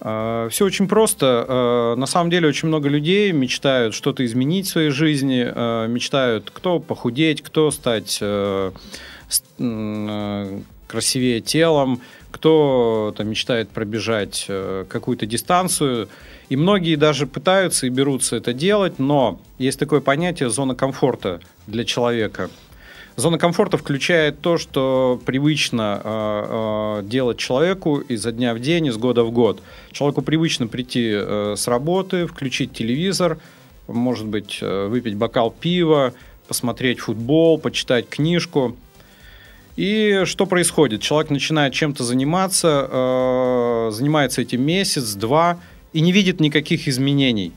А, 0.00 0.48
Все 0.50 0.66
очень 0.66 0.88
просто. 0.88 1.44
А, 1.48 1.94
на 1.96 2.06
самом 2.06 2.30
деле 2.30 2.48
очень 2.48 2.68
много 2.68 2.88
людей 2.88 3.32
мечтают 3.32 3.94
что-то 3.94 4.24
изменить 4.24 4.66
в 4.66 4.70
своей 4.70 4.90
жизни, 4.90 5.44
а, 5.46 5.86
мечтают 5.86 6.50
кто 6.52 6.78
похудеть, 6.78 7.42
кто 7.42 7.70
стать 7.70 8.22
красивее 10.88 11.40
телом, 11.40 12.00
кто 12.30 13.12
там, 13.16 13.28
мечтает 13.28 13.70
пробежать 13.70 14.46
какую-то 14.88 15.26
дистанцию. 15.26 16.08
И 16.48 16.56
многие 16.56 16.94
даже 16.94 17.26
пытаются 17.26 17.86
и 17.86 17.90
берутся 17.90 18.36
это 18.36 18.52
делать, 18.52 19.00
но 19.00 19.40
есть 19.58 19.80
такое 19.80 20.00
понятие 20.00 20.48
зона 20.48 20.76
комфорта 20.76 21.40
для 21.66 21.84
человека– 21.84 22.50
Зона 23.16 23.38
комфорта 23.38 23.78
включает 23.78 24.40
то, 24.42 24.58
что 24.58 25.18
привычно 25.24 26.02
э, 26.04 27.00
э, 27.00 27.08
делать 27.08 27.38
человеку 27.38 27.98
изо 28.00 28.30
дня 28.30 28.52
в 28.52 28.60
день, 28.60 28.86
из 28.86 28.98
года 28.98 29.24
в 29.24 29.30
год. 29.30 29.62
Человеку 29.90 30.20
привычно 30.20 30.66
прийти 30.66 31.12
э, 31.14 31.54
с 31.56 31.66
работы, 31.66 32.26
включить 32.26 32.74
телевизор, 32.74 33.38
может 33.86 34.26
быть, 34.26 34.58
э, 34.60 34.86
выпить 34.88 35.14
бокал 35.14 35.50
пива, 35.50 36.12
посмотреть 36.46 37.00
футбол, 37.00 37.58
почитать 37.58 38.06
книжку. 38.06 38.76
И 39.76 40.22
что 40.26 40.44
происходит? 40.44 41.00
Человек 41.00 41.30
начинает 41.30 41.72
чем-то 41.72 42.04
заниматься, 42.04 42.86
э, 42.90 43.90
занимается 43.92 44.42
этим 44.42 44.60
месяц, 44.60 45.14
два, 45.14 45.58
и 45.94 46.02
не 46.02 46.12
видит 46.12 46.38
никаких 46.38 46.86
изменений. 46.86 47.52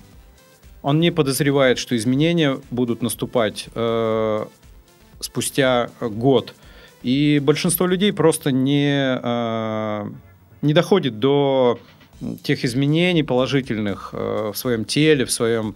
Он 0.84 1.02
не 1.02 1.12
подозревает, 1.12 1.78
что 1.78 1.98
изменения 1.98 2.58
будут 2.72 3.02
наступать 3.02 3.68
э, 3.76 4.46
спустя 5.20 5.90
год. 6.02 6.54
И 7.02 7.40
большинство 7.44 7.86
людей 7.88 8.12
просто 8.12 8.52
не, 8.52 9.20
э, 9.22 10.10
не 10.62 10.74
доходит 10.74 11.20
до 11.20 11.80
тех 12.44 12.66
изменений 12.66 13.24
положительных 13.24 14.10
э, 14.12 14.52
в 14.54 14.58
своем 14.58 14.84
теле, 14.84 15.26
в 15.26 15.32
своем 15.32 15.76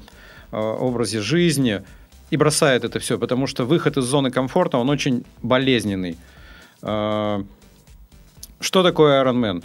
э, 0.51 0.57
образе 0.57 1.21
жизни 1.21 1.81
и 2.29 2.37
бросает 2.37 2.83
это 2.83 2.99
все, 2.99 3.17
потому 3.17 3.47
что 3.47 3.63
выход 3.63 3.97
из 3.97 4.03
зоны 4.03 4.31
комфорта, 4.31 4.77
он 4.77 4.89
очень 4.89 5.23
болезненный. 5.43 6.17
Что 6.81 7.45
такое 8.59 9.23
Iron 9.23 9.35
Man? 9.35 9.63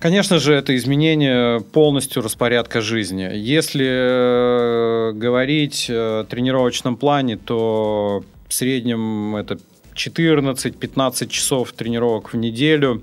Конечно 0.00 0.38
же, 0.38 0.54
это 0.54 0.74
изменение 0.76 1.60
полностью 1.60 2.22
распорядка 2.22 2.80
жизни. 2.80 3.30
Если 3.34 3.86
э, 3.86 5.12
говорить 5.12 5.88
о 5.90 6.24
тренировочном 6.24 6.96
плане, 6.96 7.36
то 7.36 8.24
в 8.48 8.54
среднем 8.54 9.36
это 9.36 9.58
14-15 9.94 11.28
часов 11.28 11.72
тренировок 11.72 12.32
в 12.32 12.36
неделю. 12.38 13.02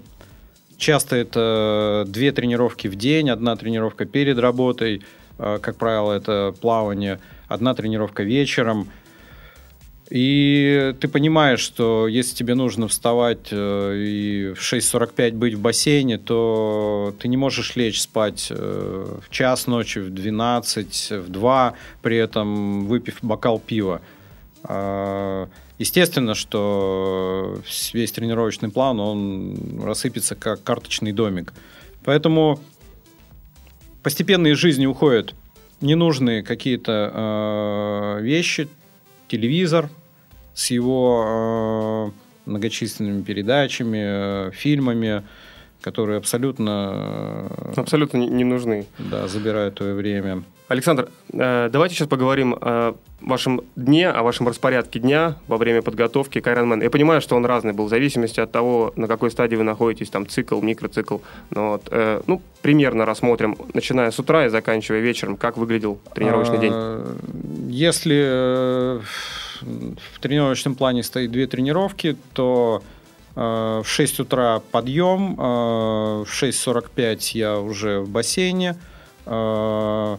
Часто 0.80 1.18
это 1.18 2.04
две 2.08 2.32
тренировки 2.32 2.88
в 2.88 2.96
день, 2.96 3.30
одна 3.30 3.56
тренировка 3.56 4.06
перед 4.06 4.40
работой, 4.40 5.04
э, 5.38 5.60
как 5.62 5.78
правило, 5.78 6.14
это 6.14 6.56
плавание, 6.60 7.20
одна 7.48 7.76
тренировка 7.76 8.24
вечером– 8.24 8.88
и 10.10 10.96
ты 11.02 11.10
понимаешь, 11.10 11.60
что 11.60 12.08
если 12.08 12.34
тебе 12.34 12.56
нужно 12.56 12.88
вставать 12.88 13.48
э, 13.52 13.96
и 13.98 14.54
в 14.54 14.60
6.45 14.60 15.32
быть 15.32 15.56
в 15.56 15.60
бассейне, 15.60 16.18
то 16.18 17.14
ты 17.20 17.28
не 17.28 17.36
можешь 17.36 17.76
лечь 17.76 18.02
спать 18.02 18.48
э, 18.50 19.20
в 19.22 19.30
час 19.30 19.68
ночи, 19.68 20.00
в 20.00 20.10
12, 20.10 21.12
в 21.12 21.30
2, 21.30 21.74
при 22.02 22.18
этом 22.18 22.88
выпив 22.88 23.18
бокал 23.22 23.60
пива. 23.60 24.02
А, 24.64 25.50
естественно, 25.78 26.36
что 26.36 27.60
весь 27.92 28.12
тренировочный 28.14 28.70
план, 28.70 29.02
он 29.02 29.82
рассыпется 29.84 30.36
как 30.36 30.64
карточный 30.64 31.12
домик. 31.12 31.54
Поэтому 32.06 32.62
постепенно 34.04 34.48
из 34.48 34.58
жизни 34.58 34.86
уходят 34.86 35.36
ненужные 35.82 36.44
какие-то 36.44 37.12
э, 37.14 38.22
вещи, 38.22 38.70
телевизор 39.28 39.90
с 40.58 40.72
его 40.72 42.12
э, 42.48 42.50
многочисленными 42.50 43.22
передачами, 43.22 44.48
э, 44.48 44.52
фильмами, 44.54 45.22
которые 45.82 46.18
абсолютно... 46.18 47.48
Э, 47.50 47.74
абсолютно 47.76 48.18
не 48.18 48.44
нужны. 48.44 48.88
Да, 48.98 49.28
забирают 49.28 49.76
твое 49.76 49.94
время. 49.94 50.44
Александр, 50.68 51.10
э, 51.32 51.70
давайте 51.72 51.94
сейчас 51.94 52.08
поговорим 52.08 52.56
о 52.60 52.96
вашем 53.22 53.62
дне, 53.76 54.10
о 54.10 54.24
вашем 54.24 54.48
распорядке 54.48 55.00
дня 55.00 55.36
во 55.48 55.58
время 55.58 55.84
подготовки 55.84 56.40
к 56.40 56.48
Ironman. 56.48 56.82
Я 56.84 56.90
понимаю, 56.90 57.22
что 57.22 57.36
он 57.36 57.46
разный 57.46 57.74
был 57.74 57.86
в 57.86 57.90
зависимости 57.90 58.40
от 58.40 58.52
того, 58.52 58.94
на 58.96 59.08
какой 59.08 59.30
стадии 59.30 59.58
вы 59.58 59.64
находитесь, 59.64 60.10
там 60.10 60.28
цикл, 60.28 60.60
микроцикл. 60.60 61.20
Но 61.52 61.74
вот, 61.74 61.88
э, 61.92 62.22
ну, 62.26 62.42
примерно 62.64 63.06
рассмотрим, 63.06 63.56
начиная 63.76 64.10
с 64.10 64.18
утра 64.18 64.48
и 64.48 64.50
заканчивая 64.50 65.02
вечером, 65.02 65.38
как 65.38 65.56
выглядел 65.56 66.00
тренировочный 66.16 66.58
день. 66.58 66.72
А, 66.74 67.16
если 67.70 68.24
э, 68.26 69.00
в 69.62 70.20
тренировочном 70.20 70.76
плане 70.76 71.04
стоит 71.04 71.32
две 71.32 71.48
тренировки, 71.48 72.18
то 72.34 72.84
в 73.36 73.84
6 73.86 74.22
утра 74.22 74.62
подъем, 74.72 75.36
в 75.36 76.26
6.45 76.26 77.32
я 77.34 77.60
уже 77.60 78.00
в 78.00 78.10
бассейне, 78.10 78.76
в 79.26 80.18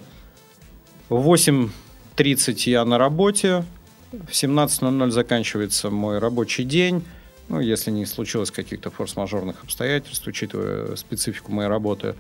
8.30 1.10 2.70
я 2.70 2.84
на 2.84 2.96
работе, 2.98 3.64
в 4.12 4.30
17.00 4.30 5.10
заканчивается 5.10 5.90
мой 5.90 6.18
рабочий 6.18 6.64
день. 6.64 7.04
ну, 7.48 7.60
если 7.60 7.90
не 7.90 8.06
случилось 8.06 8.50
каких-то 8.50 8.90
форс-мажорных 8.90 9.62
обстоятельств, 9.62 10.26
учитывая 10.26 10.96
специфику 10.96 11.52
моей 11.52 11.68
работы. 11.68 12.14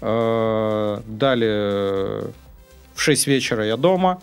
Э, 0.00 1.00
далее 1.06 2.32
в 2.94 3.00
6 3.00 3.26
вечера 3.26 3.64
я 3.64 3.76
дома, 3.76 4.20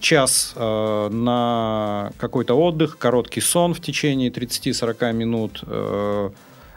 час 0.00 0.52
э, 0.56 1.08
на 1.10 2.12
какой-то 2.18 2.54
отдых, 2.54 2.98
короткий 2.98 3.40
сон 3.40 3.74
в 3.74 3.80
течение 3.80 4.30
30-40 4.30 5.12
минут, 5.12 5.60
э, 5.66 6.30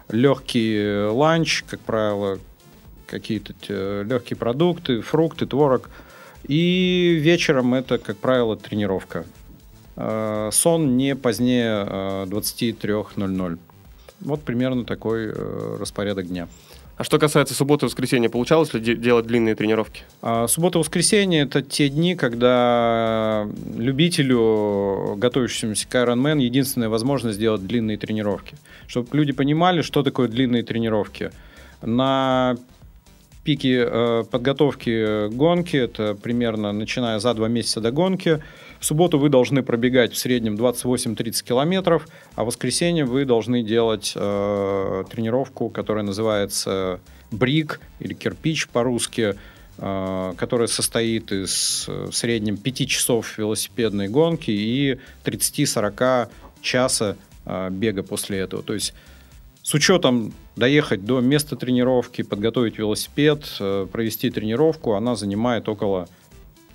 легкий 0.10 1.08
ланч, 1.08 1.64
как 1.68 1.80
правило, 1.82 2.40
какие-то 3.08 3.54
легкие 4.04 4.38
продукты, 4.38 5.02
фрукты, 5.02 5.46
творог. 5.46 5.90
И 6.48 7.18
вечером 7.22 7.74
это, 7.74 7.98
как 7.98 8.18
правило, 8.18 8.58
тренировка. 8.58 9.26
Э, 9.96 10.50
сон 10.52 10.98
не 10.98 11.16
позднее 11.16 11.86
23.00. 12.26 13.54
Э, 13.54 13.58
вот 14.22 14.42
примерно 14.44 14.86
такой 14.86 15.28
э, 15.28 15.78
распорядок 15.80 16.28
дня. 16.28 16.48
А 17.02 17.04
что 17.04 17.18
касается 17.18 17.56
субботы 17.56 17.86
и 17.86 17.88
воскресенья, 17.88 18.30
получалось 18.30 18.76
ли 18.76 18.96
делать 18.96 19.26
длинные 19.26 19.56
тренировки? 19.56 20.04
А, 20.22 20.46
суббота 20.46 20.78
и 20.78 20.82
воскресенье– 20.82 21.42
это 21.46 21.64
те 21.64 21.90
дни, 21.90 22.14
когда 22.14 23.48
любителю, 23.76 25.16
готовящемуся 25.18 25.88
к 25.88 25.96
Ironman, 25.96 26.40
единственная 26.40 26.90
возможность 26.90 27.38
сделать 27.38 27.66
длинные 27.66 27.98
тренировки. 27.98 28.56
Чтобы 28.86 29.18
люди 29.18 29.32
понимали, 29.32 29.82
что 29.82 30.04
такое 30.04 30.28
длинные 30.28 30.62
тренировки. 30.62 31.32
На 31.82 32.56
пике 33.44 33.84
э, 33.84 34.24
подготовки 34.30 35.28
гонки, 35.30 35.78
это 35.78 36.14
примерно 36.14 36.72
начиная 36.72 37.18
за 37.18 37.34
два 37.34 37.48
месяца 37.48 37.82
до 37.82 37.92
гонки, 37.92 38.44
в 38.82 38.86
субботу 38.86 39.20
вы 39.20 39.30
должны 39.30 39.62
пробегать 39.62 40.12
в 40.12 40.18
среднем 40.18 40.56
28-30 40.56 41.44
километров, 41.44 42.08
а 42.34 42.44
в 42.44 42.48
воскресенье 42.48 43.06
вы 43.06 43.26
должны 43.26 43.62
делать 43.62 44.14
э, 44.16 45.04
тренировку, 45.08 45.70
которая 45.70 46.04
называется 46.04 47.00
брик 47.30 47.80
или 48.00 48.16
кирпич 48.16 48.68
по-русски, 48.68 49.36
э, 49.78 50.34
которая 50.36 50.68
состоит 50.68 51.32
из 51.32 51.86
э, 51.88 52.08
в 52.08 52.12
среднем 52.12 52.58
5 52.58 52.88
часов 52.88 53.38
велосипедной 53.38 54.08
гонки 54.08 54.50
и 54.50 54.98
30-40 55.26 56.30
часа 56.64 57.18
э, 57.46 57.70
бега 57.70 58.02
после 58.02 58.40
этого. 58.40 58.64
То 58.64 58.74
есть 58.74 58.96
с 59.62 59.76
учетом 59.76 60.34
доехать 60.56 61.06
до 61.06 61.20
места 61.20 61.56
тренировки, 61.56 62.24
подготовить 62.24 62.80
велосипед, 62.80 63.46
э, 63.60 63.86
провести 63.92 64.32
тренировку, 64.32 64.94
она 64.94 65.16
занимает 65.16 65.70
около 65.70 66.10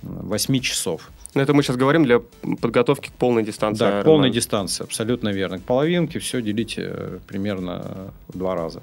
8 0.01 0.59
часов. 0.59 1.09
Но 1.33 1.41
это 1.41 1.53
мы 1.53 1.61
сейчас 1.61 1.75
говорим 1.75 2.03
для 2.03 2.19
подготовки 2.61 3.09
к 3.09 3.13
полной 3.13 3.43
дистанции. 3.43 3.79
Да, 3.79 4.01
к 4.01 4.05
полной 4.05 4.29
дистанции, 4.29 4.83
абсолютно 4.83 5.29
верно. 5.29 5.59
К 5.59 5.63
половинке 5.63 6.19
все 6.19 6.41
делите 6.41 6.81
э, 6.85 7.19
примерно 7.27 8.11
в 8.27 8.37
два 8.37 8.55
раза. 8.55 8.81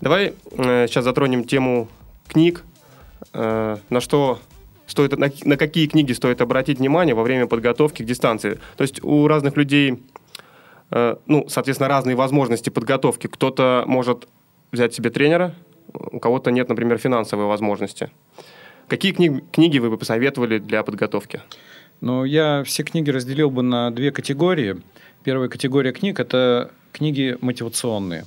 Давай 0.00 0.34
э, 0.52 0.86
сейчас 0.88 1.04
затронем 1.04 1.44
тему 1.44 1.88
книг. 2.26 2.64
Э, 3.34 3.76
на 3.90 4.00
что 4.00 4.38
стоит, 4.86 5.16
на, 5.18 5.30
на 5.44 5.56
какие 5.56 5.86
книги 5.86 6.12
стоит 6.12 6.40
обратить 6.40 6.78
внимание 6.78 7.14
во 7.14 7.22
время 7.22 7.46
подготовки 7.46 8.02
к 8.02 8.06
дистанции? 8.06 8.58
То 8.76 8.82
есть 8.82 9.04
у 9.04 9.28
разных 9.28 9.56
людей, 9.56 10.02
э, 10.90 11.16
ну, 11.26 11.46
соответственно, 11.48 11.88
разные 11.88 12.16
возможности 12.16 12.70
подготовки. 12.70 13.26
Кто-то 13.26 13.84
может 13.86 14.26
взять 14.72 14.94
себе 14.94 15.10
тренера, 15.10 15.54
у 15.92 16.18
кого-то 16.18 16.50
нет, 16.50 16.68
например, 16.68 16.98
финансовой 16.98 17.46
возможности. 17.46 18.10
Какие 18.90 19.12
книг, 19.12 19.44
книги 19.52 19.78
вы 19.78 19.88
бы 19.88 19.96
посоветовали 19.98 20.58
для 20.58 20.82
подготовки? 20.82 21.40
Ну, 22.00 22.24
я 22.24 22.64
все 22.64 22.82
книги 22.82 23.08
разделил 23.08 23.48
бы 23.48 23.62
на 23.62 23.92
две 23.92 24.10
категории. 24.10 24.82
Первая 25.22 25.48
категория 25.48 25.92
книг– 25.92 26.18
это 26.18 26.72
книги 26.90 27.38
мотивационные. 27.40 28.24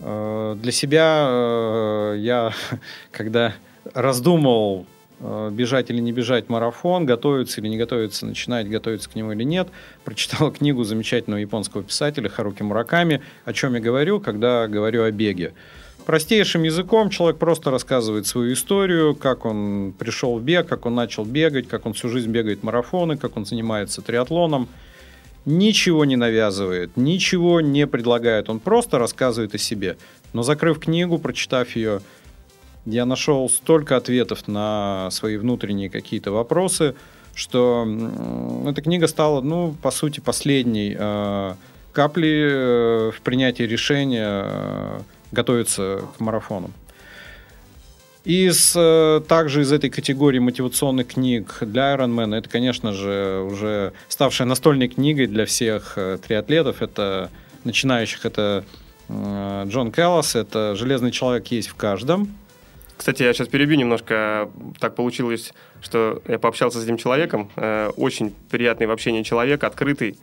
Э, 0.00 0.54
для 0.60 0.70
себя 0.70 1.28
э, 1.30 2.16
я, 2.18 2.52
когда 3.10 3.54
раздумывал, 3.94 4.84
э, 5.20 5.48
бежать 5.50 5.88
или 5.88 5.98
не 6.02 6.12
бежать 6.12 6.50
марафон, 6.50 7.06
готовиться 7.06 7.62
или 7.62 7.68
не 7.68 7.78
готовиться, 7.78 8.26
начинать 8.26 8.68
готовиться 8.68 9.08
к 9.08 9.14
нему 9.14 9.32
или 9.32 9.44
нет, 9.44 9.68
прочитал 10.04 10.52
книгу 10.58 10.84
замечательного 10.84 11.40
японского 11.40 11.82
писателя 11.82 12.28
Харуки 12.28 12.62
Мураками, 12.62 13.22
о 13.46 13.54
чем 13.54 13.72
я 13.72 13.80
говорю, 13.80 14.20
когда 14.20 14.68
говорю 14.68 15.04
о 15.04 15.10
беге. 15.10 15.54
Простейшим 16.06 16.64
языком 16.64 17.08
человек 17.08 17.38
просто 17.38 17.70
рассказывает 17.70 18.26
свою 18.26 18.52
историю, 18.52 19.14
как 19.14 19.46
он 19.46 19.94
пришел 19.98 20.38
в 20.38 20.42
бег, 20.42 20.68
как 20.68 20.84
он 20.84 20.94
начал 20.94 21.24
бегать, 21.24 21.66
как 21.66 21.86
он 21.86 21.94
всю 21.94 22.10
жизнь 22.10 22.30
бегает 22.30 22.62
марафоны, 22.62 23.16
как 23.16 23.38
он 23.38 23.46
занимается 23.46 24.02
триатлоном. 24.02 24.68
Ничего 25.46 26.04
не 26.04 26.16
навязывает, 26.16 26.96
ничего 26.96 27.60
не 27.60 27.86
предлагает, 27.86 28.50
он 28.50 28.60
просто 28.60 28.98
рассказывает 28.98 29.54
о 29.54 29.58
себе. 29.58 29.96
Но 30.34 30.42
закрыв 30.42 30.78
книгу, 30.78 31.18
прочитав 31.18 31.74
ее, 31.74 32.00
я 32.84 33.06
нашел 33.06 33.48
столько 33.48 33.96
ответов 33.96 34.46
на 34.46 35.08
свои 35.10 35.38
внутренние 35.38 35.88
какие-то 35.88 36.32
вопросы, 36.32 36.94
что 37.34 37.86
эта 38.66 38.82
книга 38.82 39.08
стала, 39.08 39.40
ну, 39.40 39.74
по 39.82 39.90
сути, 39.90 40.20
последней 40.20 40.94
э, 40.98 41.54
каплей 41.92 42.42
э, 42.42 43.10
в 43.10 43.20
принятии 43.22 43.64
решения 43.64 44.44
э, 44.44 45.00
готовиться 45.34 46.02
к 46.16 46.20
марафону. 46.20 46.70
Из, 48.24 48.72
э, 48.74 49.20
также 49.28 49.60
из 49.60 49.72
этой 49.72 49.90
категории 49.90 50.38
мотивационных 50.38 51.08
книг 51.08 51.58
для 51.60 51.94
Ironman, 51.94 52.34
это, 52.34 52.48
конечно 52.48 52.94
же, 52.94 53.46
уже 53.46 53.92
ставшая 54.08 54.48
настольной 54.48 54.88
книгой 54.88 55.26
для 55.26 55.44
всех 55.44 55.98
э, 55.98 56.16
триатлетов, 56.26 56.80
это 56.80 57.30
начинающих, 57.64 58.24
это 58.24 58.64
э, 59.10 59.64
Джон 59.66 59.92
Келлас, 59.92 60.36
это 60.36 60.74
«Железный 60.74 61.10
человек 61.10 61.48
есть 61.48 61.68
в 61.68 61.74
каждом». 61.74 62.34
Кстати, 62.96 63.24
я 63.24 63.34
сейчас 63.34 63.48
перебью 63.48 63.76
немножко. 63.76 64.48
Так 64.78 64.94
получилось, 64.94 65.52
что 65.82 66.22
я 66.26 66.38
пообщался 66.38 66.80
с 66.80 66.84
этим 66.84 66.96
человеком. 66.96 67.50
Очень 67.96 68.32
приятный 68.50 68.86
в 68.86 68.92
общении 68.92 69.24
человек, 69.24 69.64
открытый. 69.64 70.16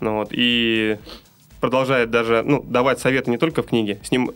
Ну, 0.00 0.16
вот, 0.16 0.28
и 0.30 0.98
продолжает 1.60 2.10
даже 2.10 2.42
ну, 2.44 2.62
давать 2.62 2.98
советы 3.00 3.30
не 3.30 3.38
только 3.38 3.62
в 3.62 3.66
книге, 3.66 3.98
с 4.02 4.10
ним 4.10 4.32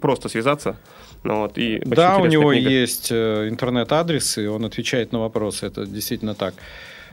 просто 0.00 0.28
связаться. 0.28 0.76
Ну, 1.22 1.40
вот, 1.40 1.58
и 1.58 1.82
да, 1.84 2.16
у 2.16 2.26
него 2.26 2.52
книга. 2.52 2.70
есть 2.70 3.12
э, 3.12 3.48
интернет-адрес, 3.48 4.38
и 4.38 4.46
он 4.46 4.64
отвечает 4.64 5.12
на 5.12 5.20
вопросы. 5.20 5.66
Это 5.66 5.84
действительно 5.84 6.34
так. 6.34 6.54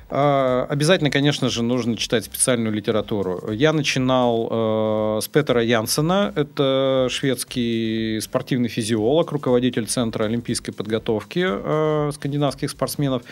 А, 0.10 0.66
обязательно, 0.70 1.12
конечно 1.12 1.50
же, 1.50 1.64
нужно 1.64 1.98
читать 1.98 2.24
специальную 2.24 2.74
литературу. 2.74 3.52
Я 3.52 3.74
начинал 3.74 4.48
э, 4.50 5.20
с 5.22 5.28
Петера 5.28 5.62
Янсена, 5.62 6.32
это 6.36 7.08
шведский 7.10 8.20
спортивный 8.22 8.70
физиолог, 8.70 9.32
руководитель 9.34 9.86
Центра 9.86 10.24
олимпийской 10.24 10.72
подготовки 10.72 11.46
э, 11.46 12.12
скандинавских 12.14 12.70
спортсменов. 12.70 13.24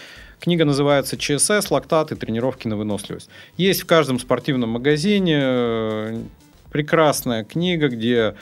Книга 0.42 0.66
называется 0.66 1.18
«ЧСС. 1.18 1.72
Лактат 1.72 2.12
и 2.12 2.16
тренировки 2.16 2.68
на 2.68 2.76
выносливость». 2.76 3.30
Есть 3.56 3.84
в 3.84 3.86
каждом 3.86 4.20
спортивном 4.20 4.72
магазине. 4.72 5.40
Э, 5.42 6.22
прекрасная 6.72 7.46
книга, 7.46 7.88
где 7.88 8.36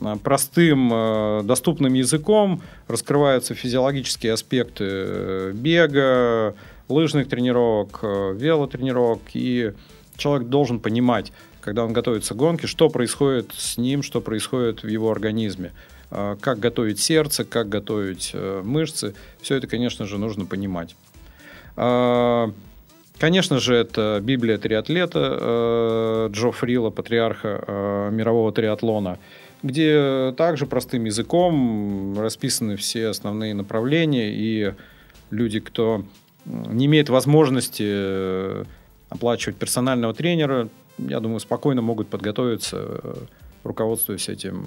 э, 0.00 0.16
простым, 0.22 0.90
э, 0.92 1.40
доступным 1.42 1.92
языком 1.94 2.62
раскрываются 2.86 3.54
физиологические 3.56 4.32
аспекты 4.32 5.50
бега, 5.54 6.54
лыжных 6.88 7.28
тренировок, 7.28 8.00
велотренировок. 8.02 9.20
И 9.34 9.72
человек 10.16 10.48
должен 10.48 10.80
понимать, 10.80 11.32
когда 11.60 11.84
он 11.84 11.92
готовится 11.92 12.34
к 12.34 12.36
гонке, 12.36 12.66
что 12.66 12.88
происходит 12.88 13.52
с 13.56 13.78
ним, 13.78 14.02
что 14.02 14.20
происходит 14.20 14.82
в 14.82 14.88
его 14.88 15.10
организме. 15.10 15.72
Как 16.10 16.60
готовить 16.60 17.00
сердце, 17.00 17.44
как 17.44 17.68
готовить 17.68 18.34
мышцы. 18.34 19.14
Все 19.40 19.56
это, 19.56 19.66
конечно 19.66 20.06
же, 20.06 20.18
нужно 20.18 20.46
понимать. 20.46 20.94
Конечно 23.18 23.60
же, 23.60 23.76
это 23.76 24.20
Библия 24.22 24.58
триатлета 24.58 25.38
э, 25.40 26.28
Джо 26.32 26.50
Фрила, 26.50 26.90
патриарха 26.90 27.64
э, 27.64 28.10
мирового 28.10 28.52
триатлона, 28.52 29.18
где 29.62 30.34
также 30.36 30.66
простым 30.66 31.04
языком 31.04 32.18
расписаны 32.18 32.76
все 32.76 33.06
основные 33.06 33.54
направления, 33.54 34.32
и 34.34 34.74
люди, 35.30 35.60
кто 35.60 36.04
не 36.46 36.86
имеет 36.86 37.08
возможности 37.08 37.84
э, 37.86 38.64
оплачивать 39.08 39.56
персонального 39.56 40.14
тренера, 40.14 40.68
я 40.98 41.20
думаю, 41.20 41.40
спокойно 41.40 41.82
могут 41.82 42.08
подготовиться, 42.08 43.00
руководствуясь 43.64 44.28
этим, 44.28 44.64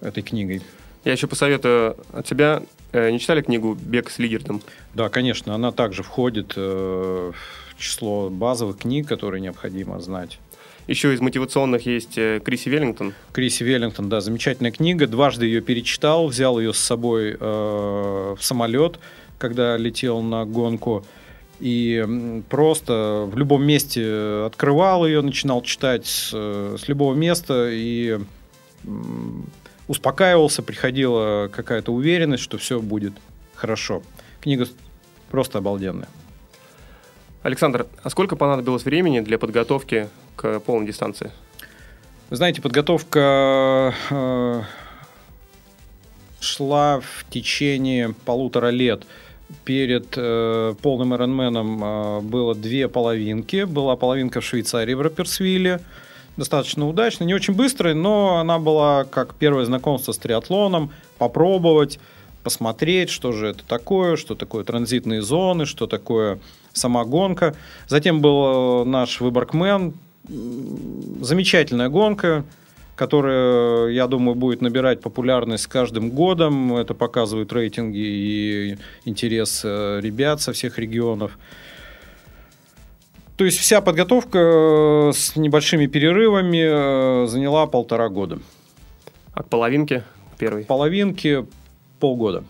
этой 0.00 0.22
книгой. 0.22 0.62
Я 1.04 1.12
еще 1.12 1.26
посоветую 1.26 1.96
от 2.12 2.26
тебя. 2.26 2.62
Э, 2.92 3.10
не 3.10 3.18
читали 3.18 3.42
книгу 3.42 3.74
«Бег 3.74 4.10
с 4.10 4.18
лидером»? 4.18 4.62
Да, 4.94 5.08
конечно. 5.08 5.54
Она 5.54 5.72
также 5.72 6.02
входит 6.02 6.54
э, 6.56 7.32
в 7.32 7.80
число 7.80 8.30
базовых 8.30 8.78
книг, 8.78 9.06
которые 9.06 9.40
необходимо 9.40 10.00
знать. 10.00 10.38
Еще 10.86 11.12
из 11.12 11.20
мотивационных 11.20 11.86
есть 11.86 12.16
э, 12.16 12.40
Криси 12.42 12.70
Веллингтон. 12.70 13.14
Криси 13.32 13.62
Веллингтон, 13.62 14.08
да, 14.08 14.20
замечательная 14.20 14.72
книга. 14.72 15.06
Дважды 15.06 15.46
ее 15.46 15.60
перечитал, 15.60 16.26
взял 16.26 16.58
ее 16.58 16.72
с 16.72 16.78
собой 16.78 17.36
э, 17.38 18.34
в 18.38 18.38
самолет, 18.40 18.98
когда 19.38 19.76
летел 19.76 20.20
на 20.20 20.44
гонку. 20.44 21.04
И 21.60 22.42
просто 22.48 23.28
в 23.30 23.36
любом 23.36 23.64
месте 23.64 24.44
открывал 24.46 25.06
ее, 25.06 25.22
начинал 25.22 25.62
читать 25.62 26.06
с, 26.06 26.30
с 26.30 26.86
любого 26.86 27.14
места 27.14 27.68
и 27.70 28.18
успокаивался, 29.88 30.62
приходила 30.62 31.48
какая-то 31.52 31.92
уверенность, 31.92 32.44
что 32.44 32.58
все 32.58 32.80
будет 32.80 33.14
хорошо. 33.54 34.02
Книга 34.40 34.66
просто 35.30 35.58
обалденная. 35.58 36.08
Александр, 37.42 37.86
а 38.02 38.10
сколько 38.10 38.36
понадобилось 38.36 38.84
времени 38.84 39.20
для 39.20 39.38
подготовки 39.38 40.08
к 40.36 40.60
полной 40.60 40.86
дистанции? 40.86 41.32
Знаете, 42.30 42.60
подготовка 42.60 43.94
э, 44.10 44.62
шла 46.40 47.00
в 47.00 47.24
течение 47.30 48.14
полутора 48.26 48.68
лет. 48.68 49.04
Перед 49.64 50.14
э, 50.16 50.74
полным 50.82 51.14
Ironman 51.14 52.18
э, 52.18 52.20
было 52.20 52.54
две 52.54 52.88
половинки. 52.88 53.64
Была 53.64 53.96
половинка 53.96 54.40
в 54.40 54.44
Швейцарии, 54.44 54.94
в 54.94 55.00
Рапперсвилле. 55.00 55.80
Достаточно 56.36 56.86
удачно, 56.86 57.24
не 57.24 57.34
очень 57.34 57.54
быстрая, 57.54 57.94
но 57.94 58.36
она 58.36 58.58
была 58.58 59.04
как 59.04 59.34
первое 59.34 59.64
знакомство 59.64 60.12
с 60.12 60.18
триатлоном. 60.18 60.90
Попробовать, 61.18 61.98
посмотреть, 62.44 63.10
что 63.10 63.32
же 63.32 63.48
это 63.48 63.64
такое, 63.66 64.16
что 64.16 64.34
такое 64.34 64.64
транзитные 64.64 65.22
зоны, 65.22 65.66
что 65.66 65.86
такое 65.86 66.38
сама 66.72 67.04
гонка. 67.04 67.56
Затем 67.88 68.20
был 68.20 68.84
наш 68.84 69.20
Выборгмен. 69.20 69.94
Замечательная 70.28 71.88
гонка 71.88 72.44
которая, 72.98 73.90
я 73.90 74.08
думаю, 74.08 74.34
будет 74.34 74.60
набирать 74.60 75.00
популярность 75.00 75.62
с 75.62 75.66
каждым 75.68 76.10
годом. 76.10 76.76
Это 76.76 76.94
показывают 76.94 77.52
рейтинги 77.52 77.96
и 77.96 78.78
интерес 79.04 79.62
э, 79.64 80.00
ребят 80.02 80.40
со 80.40 80.52
всех 80.52 80.80
регионов. 80.80 81.38
То 83.36 83.44
есть 83.44 83.58
вся 83.58 83.80
подготовка 83.80 84.38
э, 84.38 85.12
с 85.14 85.36
небольшими 85.36 85.86
перерывами 85.86 87.22
э, 87.22 87.26
заняла 87.28 87.68
полтора 87.68 88.08
года. 88.08 88.40
А 89.32 89.44
к 89.44 89.48
половинке 89.48 90.02
первой? 90.36 90.64
Половинке 90.64 91.46
полгода. 92.00 92.42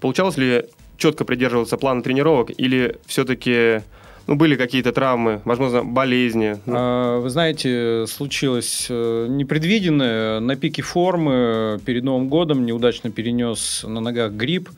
Получалось 0.00 0.36
ли 0.36 0.66
четко 0.98 1.24
придерживаться 1.24 1.78
плана 1.78 2.02
тренировок 2.02 2.50
или 2.54 2.98
все-таки 3.06 3.80
ну, 4.26 4.36
были 4.36 4.56
какие-то 4.56 4.92
травмы, 4.92 5.40
возможно, 5.44 5.82
болезни? 5.82 6.56
А, 6.66 7.18
вы 7.20 7.30
знаете, 7.30 8.06
случилось 8.06 8.86
э, 8.88 9.26
непредвиденное. 9.28 10.40
На 10.40 10.56
пике 10.56 10.82
формы 10.82 11.80
перед 11.84 12.04
Новым 12.04 12.28
годом 12.28 12.64
неудачно 12.64 13.10
перенес 13.10 13.84
на 13.86 14.00
ногах 14.00 14.32
грипп 14.32 14.70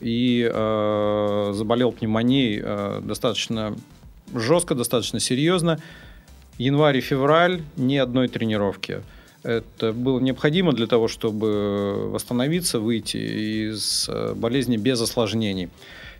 и 0.00 0.48
э, 0.52 1.52
заболел 1.54 1.92
пневмонией 1.92 2.60
э, 2.62 3.00
достаточно 3.02 3.76
жестко, 4.34 4.74
достаточно 4.74 5.20
серьезно. 5.20 5.80
Январь 6.58 6.98
и 6.98 7.00
февраль 7.00 7.62
ни 7.76 7.96
одной 7.96 8.28
тренировки. 8.28 9.02
Это 9.42 9.92
было 9.92 10.20
необходимо 10.20 10.72
для 10.72 10.86
того, 10.86 11.06
чтобы 11.06 12.10
восстановиться, 12.10 12.80
выйти 12.80 13.16
из 13.68 14.08
э, 14.08 14.34
болезни 14.34 14.76
без 14.76 15.00
осложнений. 15.00 15.68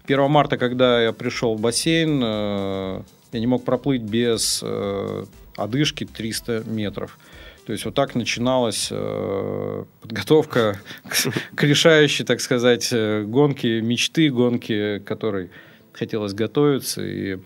1 0.06 0.30
марта, 0.30 0.58
когда 0.58 1.02
я 1.02 1.12
пришел 1.12 1.54
в 1.54 1.60
бассейн, 1.60 2.20
э, 2.22 3.00
я 3.32 3.40
не 3.40 3.46
мог 3.46 3.64
проплыть 3.64 4.02
без 4.02 4.60
э, 4.62 5.24
одышки 5.56 6.04
300 6.04 6.64
метров. 6.66 7.18
То 7.66 7.72
есть 7.72 7.86
вот 7.86 7.94
так 7.94 8.14
начиналась 8.14 8.88
э, 8.90 9.84
подготовка 10.02 10.78
к, 11.56 11.62
решающей, 11.62 12.26
так 12.26 12.42
сказать, 12.42 12.92
гонке 12.92 13.80
мечты, 13.80 14.28
гонке, 14.28 15.00
которой 15.00 15.50
хотелось 15.94 16.34
готовиться. 16.34 17.02
И 17.02 17.38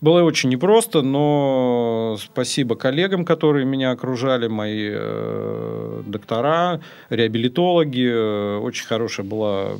было 0.00 0.22
очень 0.22 0.48
непросто, 0.48 1.02
но 1.02 2.16
спасибо 2.18 2.76
коллегам, 2.76 3.26
которые 3.26 3.66
меня 3.66 3.90
окружали, 3.90 4.48
мои 4.48 4.90
доктора, 6.06 6.80
реабилитологи. 7.10 8.60
Очень 8.60 8.86
хорошая 8.86 9.26
была 9.26 9.72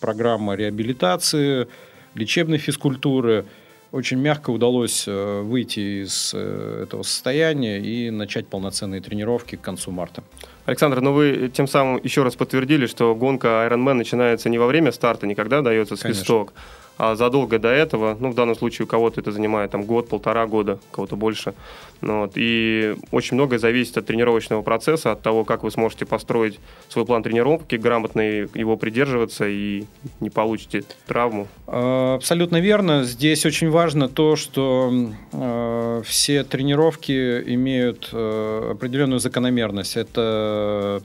программа 0.00 0.54
реабилитации, 0.54 1.68
лечебной 2.14 2.58
физкультуры. 2.58 3.44
Очень 3.90 4.18
мягко 4.18 4.50
удалось 4.50 5.04
э, 5.06 5.40
выйти 5.40 6.02
из 6.02 6.32
э, 6.34 6.82
этого 6.82 7.02
состояния 7.02 7.80
и 7.80 8.10
начать 8.10 8.46
полноценные 8.46 9.00
тренировки 9.00 9.56
к 9.56 9.62
концу 9.62 9.90
марта. 9.90 10.22
Александр, 10.66 11.00
ну 11.00 11.12
вы 11.12 11.50
тем 11.54 11.66
самым 11.66 11.98
еще 12.02 12.22
раз 12.22 12.36
подтвердили, 12.36 12.86
что 12.86 13.14
гонка 13.14 13.66
Ironman 13.66 13.94
начинается 13.94 14.50
не 14.50 14.58
во 14.58 14.66
время 14.66 14.92
старта, 14.92 15.26
никогда 15.26 15.62
дается 15.62 15.96
свисток, 15.96 16.52
Конечно 16.52 16.87
а 16.98 17.14
задолго 17.14 17.58
до 17.58 17.68
этого, 17.68 18.16
ну, 18.18 18.30
в 18.30 18.34
данном 18.34 18.56
случае 18.56 18.84
у 18.84 18.88
кого-то 18.88 19.20
это 19.20 19.30
занимает 19.30 19.70
там 19.70 19.84
год, 19.84 20.08
полтора 20.08 20.46
года, 20.46 20.80
кого-то 20.90 21.14
больше. 21.16 21.54
Ну, 22.00 22.22
вот, 22.22 22.32
и 22.34 22.96
очень 23.12 23.36
многое 23.36 23.58
зависит 23.58 23.96
от 23.98 24.06
тренировочного 24.06 24.62
процесса, 24.62 25.12
от 25.12 25.22
того, 25.22 25.44
как 25.44 25.62
вы 25.62 25.70
сможете 25.70 26.06
построить 26.06 26.58
свой 26.88 27.06
план 27.06 27.22
тренировки, 27.22 27.76
грамотно 27.76 28.20
его 28.20 28.76
придерживаться 28.76 29.48
и 29.48 29.84
не 30.20 30.30
получите 30.30 30.82
травму. 31.06 31.46
А, 31.68 32.16
абсолютно 32.16 32.60
верно. 32.60 33.04
Здесь 33.04 33.46
очень 33.46 33.70
важно 33.70 34.08
то, 34.08 34.34
что 34.34 34.92
э, 35.32 36.02
все 36.04 36.42
тренировки 36.42 37.42
имеют 37.54 38.10
э, 38.12 38.70
определенную 38.72 39.20
закономерность. 39.20 39.96
Это 39.96 41.00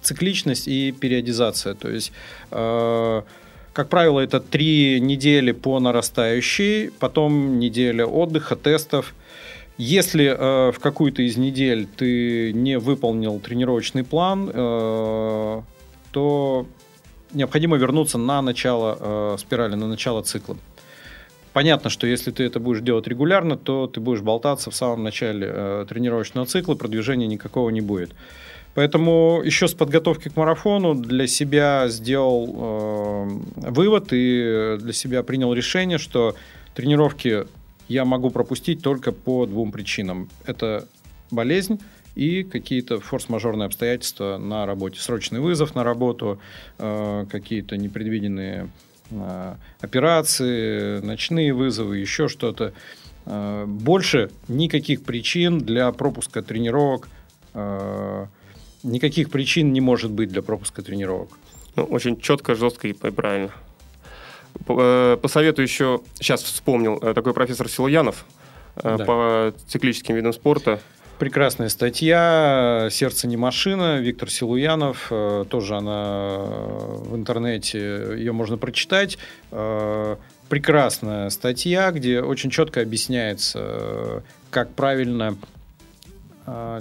цикличность 0.00 0.68
и 0.68 0.92
периодизация. 0.92 1.74
То 1.74 1.90
есть 1.90 2.12
э, 2.50 3.22
как 3.76 3.90
правило, 3.90 4.20
это 4.20 4.40
три 4.40 4.98
недели 5.00 5.52
по 5.52 5.78
нарастающей, 5.80 6.90
потом 6.98 7.58
неделя 7.58 8.06
отдыха, 8.06 8.56
тестов. 8.56 9.14
Если 9.76 10.24
э, 10.24 10.72
в 10.72 10.78
какую-то 10.80 11.20
из 11.20 11.36
недель 11.36 11.86
ты 11.86 12.54
не 12.54 12.78
выполнил 12.78 13.38
тренировочный 13.38 14.02
план, 14.02 14.50
э, 14.50 15.62
то 16.10 16.66
необходимо 17.34 17.76
вернуться 17.76 18.16
на 18.16 18.40
начало 18.40 18.96
э, 18.98 19.36
спирали, 19.38 19.74
на 19.74 19.86
начало 19.88 20.22
цикла. 20.22 20.56
Понятно, 21.52 21.90
что 21.90 22.06
если 22.06 22.30
ты 22.30 22.44
это 22.44 22.58
будешь 22.58 22.80
делать 22.80 23.06
регулярно, 23.06 23.58
то 23.58 23.86
ты 23.88 24.00
будешь 24.00 24.22
болтаться 24.22 24.70
в 24.70 24.74
самом 24.74 25.02
начале 25.02 25.48
э, 25.50 25.86
тренировочного 25.86 26.46
цикла, 26.46 26.76
продвижения 26.76 27.26
никакого 27.26 27.68
не 27.68 27.82
будет. 27.82 28.12
Поэтому 28.76 29.40
еще 29.42 29.68
с 29.68 29.74
подготовки 29.74 30.28
к 30.28 30.36
марафону 30.36 30.94
для 30.94 31.26
себя 31.26 31.88
сделал 31.88 32.54
э, 32.54 33.70
вывод 33.70 34.08
и 34.10 34.76
для 34.78 34.92
себя 34.92 35.22
принял 35.22 35.54
решение, 35.54 35.96
что 35.96 36.36
тренировки 36.74 37.46
я 37.88 38.04
могу 38.04 38.28
пропустить 38.28 38.82
только 38.82 39.12
по 39.12 39.46
двум 39.46 39.72
причинам. 39.72 40.28
Это 40.44 40.86
болезнь 41.30 41.80
и 42.16 42.42
какие-то 42.42 43.00
форс-мажорные 43.00 43.64
обстоятельства 43.64 44.36
на 44.36 44.66
работе. 44.66 45.00
Срочный 45.00 45.40
вызов 45.40 45.74
на 45.74 45.82
работу, 45.82 46.38
э, 46.76 47.24
какие-то 47.30 47.78
непредвиденные 47.78 48.68
э, 49.10 49.54
операции, 49.80 51.00
ночные 51.00 51.54
вызовы, 51.54 51.96
еще 51.96 52.28
что-то. 52.28 52.74
Э, 53.24 53.64
больше 53.66 54.30
никаких 54.48 55.02
причин 55.02 55.60
для 55.60 55.90
пропуска 55.92 56.42
тренировок 56.42 57.08
э, 57.54 58.26
никаких 58.86 59.30
причин 59.30 59.72
не 59.72 59.80
может 59.80 60.10
быть 60.10 60.30
для 60.30 60.42
пропуска 60.42 60.82
тренировок. 60.82 61.30
Ну, 61.76 61.84
очень 61.84 62.18
четко, 62.20 62.54
жестко 62.54 62.88
и 62.88 62.92
правильно. 62.92 63.50
Э, 64.68 65.18
посоветую 65.20 65.66
еще, 65.66 66.00
сейчас 66.14 66.42
вспомнил, 66.42 66.98
э, 67.02 67.14
такой 67.14 67.34
профессор 67.34 67.68
Силуянов 67.68 68.24
э, 68.76 68.96
да. 68.96 69.04
по 69.04 69.54
циклическим 69.66 70.14
видам 70.14 70.32
спорта. 70.32 70.80
Прекрасная 71.18 71.70
статья 71.70 72.88
«Сердце 72.90 73.26
не 73.26 73.38
машина». 73.38 74.00
Виктор 74.00 74.30
Силуянов. 74.30 75.10
Тоже 75.48 75.74
она 75.74 76.40
в 76.40 77.16
интернете, 77.16 77.78
ее 78.18 78.32
можно 78.32 78.58
прочитать. 78.58 79.16
Прекрасная 80.50 81.30
статья, 81.30 81.90
где 81.90 82.20
очень 82.20 82.50
четко 82.50 82.82
объясняется, 82.82 84.22
как 84.50 84.74
правильно 84.74 85.38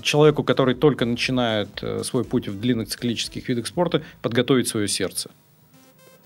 человеку, 0.01 0.43
который 0.43 0.75
только 0.75 1.05
начинает 1.05 1.69
э, 1.81 2.03
свой 2.03 2.23
путь 2.23 2.47
в 2.47 2.59
длинных 2.59 2.89
циклических 2.89 3.47
видах 3.49 3.67
спорта, 3.67 4.03
подготовить 4.21 4.67
свое 4.67 4.87
сердце. 4.87 5.31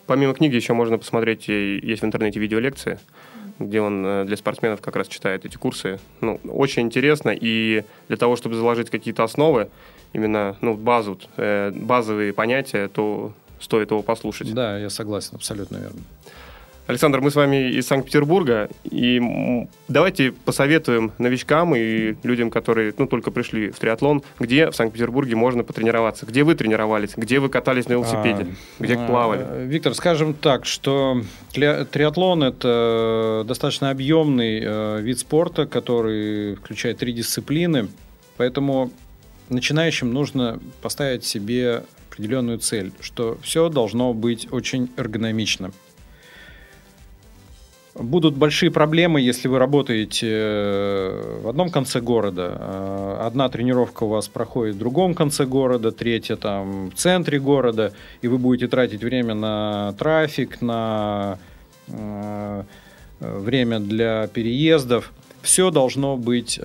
Помимо 0.07 0.33
книги 0.33 0.55
еще 0.55 0.73
можно 0.73 0.97
посмотреть, 0.97 1.47
есть 1.47 2.01
в 2.01 2.05
интернете 2.05 2.39
видеолекции, 2.39 2.99
где 3.59 3.79
он 3.79 4.05
э, 4.05 4.25
для 4.25 4.35
спортсменов 4.35 4.81
как 4.81 4.95
раз 4.95 5.07
читает 5.07 5.45
эти 5.45 5.55
курсы. 5.55 5.99
Ну, 6.21 6.39
очень 6.45 6.83
интересно, 6.83 7.29
и 7.29 7.83
для 8.07 8.17
того, 8.17 8.35
чтобы 8.35 8.55
заложить 8.55 8.89
какие-то 8.89 9.23
основы, 9.23 9.69
именно 10.13 10.57
ну, 10.61 10.75
базу, 10.75 11.19
э, 11.37 11.71
базовые 11.71 12.33
понятия, 12.33 12.87
то 12.87 13.33
стоит 13.59 13.91
его 13.91 14.01
послушать. 14.01 14.53
Да, 14.53 14.77
я 14.77 14.89
согласен, 14.89 15.35
абсолютно 15.35 15.77
верно. 15.77 16.01
Александр, 16.89 17.21
мы 17.21 17.29
с 17.29 17.35
вами 17.35 17.69
из 17.69 17.85
Санкт-Петербурга, 17.85 18.67
и 18.83 19.21
давайте 19.87 20.31
посоветуем 20.31 21.11
новичкам 21.19 21.75
и 21.75 22.15
людям, 22.23 22.49
которые 22.49 22.95
ну, 22.97 23.05
только 23.05 23.29
пришли 23.29 23.69
в 23.69 23.77
триатлон, 23.77 24.23
где 24.39 24.71
в 24.71 24.75
Санкт-Петербурге 24.75 25.35
можно 25.35 25.63
потренироваться, 25.63 26.25
где 26.25 26.43
вы 26.43 26.55
тренировались, 26.55 27.11
где 27.15 27.37
вы 27.37 27.49
катались 27.49 27.87
на 27.87 27.93
велосипеде, 27.93 28.47
а, 28.79 28.83
где 28.83 28.95
а, 28.95 29.05
плавали. 29.05 29.67
Виктор, 29.67 29.93
скажем 29.93 30.33
так, 30.33 30.65
что 30.65 31.21
триатлон– 31.53 32.41
это 32.43 33.45
достаточно 33.47 33.91
объемный 33.91 34.59
э, 34.59 35.01
вид 35.01 35.19
спорта, 35.19 35.67
который 35.67 36.55
включает 36.55 36.97
три 36.97 37.13
дисциплины, 37.13 37.87
поэтому 38.35 38.89
начинающим 39.49 40.11
нужно 40.11 40.59
поставить 40.81 41.23
себе 41.23 41.83
определенную 42.09 42.57
цель, 42.57 42.93
что 42.99 43.37
все 43.43 43.69
должно 43.69 44.15
быть 44.15 44.51
очень 44.51 44.89
эргономично– 44.97 45.71
Будут 47.95 48.35
большие 48.35 48.69
проблемы, 48.69 49.19
если 49.19 49.47
вы 49.47 49.57
работаете 49.57 50.27
э, 50.29 51.39
в 51.43 51.49
одном 51.49 51.71
конце 51.71 51.99
города. 51.99 52.55
Э, 52.59 53.21
одна 53.25 53.49
тренировка 53.49 54.03
у 54.03 54.09
вас 54.09 54.27
проходит 54.27 54.75
в 54.75 54.79
другом 54.79 55.15
конце 55.15 55.45
города, 55.45 55.91
третья 55.91 56.35
там 56.35 56.91
в 56.91 56.93
центре 56.93 57.39
города, 57.39 57.91
и 58.21 58.27
вы 58.27 58.37
будете 58.37 58.67
тратить 58.67 59.03
время 59.03 59.33
на 59.33 59.93
трафик, 59.97 60.61
на 60.61 61.39
э, 61.87 62.63
время 63.19 63.79
для 63.79 64.27
переездов. 64.27 65.11
Все 65.41 65.71
должно 65.71 66.17
быть 66.17 66.59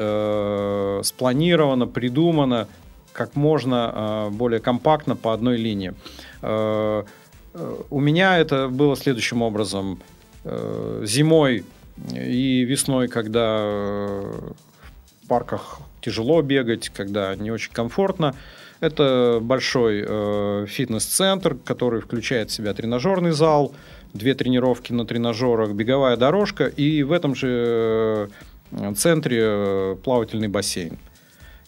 спланировано, 1.07 1.87
придумано 1.87 2.67
как 3.13 3.37
можно 3.37 4.29
более 4.33 4.59
компактно 4.59 5.15
по 5.15 5.33
одной 5.33 5.57
линии. 5.57 5.95
У 6.43 8.01
меня 8.01 8.39
это 8.39 8.67
было 8.69 8.97
следующим 8.97 9.43
образом– 9.43 10.01
зимой 10.45 11.65
и 12.13 12.65
весной, 12.65 13.09
когда 13.09 13.59
в 13.63 15.29
парках 15.29 15.81
тяжело 16.01 16.43
бегать, 16.43 16.91
когда 16.91 17.35
не 17.35 17.51
очень 17.51 17.73
комфортно. 17.73 18.35
Это 18.81 19.39
большой 19.41 20.05
э, 20.07 20.67
фитнес-центр, 20.69 21.57
который 21.65 22.03
включает 22.03 22.51
в 22.51 22.53
себя 22.53 22.75
тренажерный 22.75 23.31
зал, 23.31 23.75
две 24.13 24.35
тренировки 24.35 24.93
на 24.93 25.07
тренажерах, 25.07 25.73
беговая 25.73 26.17
дорожка 26.17 26.67
и 26.67 27.03
в 27.03 27.13
этом 27.13 27.35
же 27.35 28.29
э, 28.73 28.95
центре 28.95 29.41
э, 29.43 29.97
плавательный 30.05 30.49
бассейн. 30.49 30.99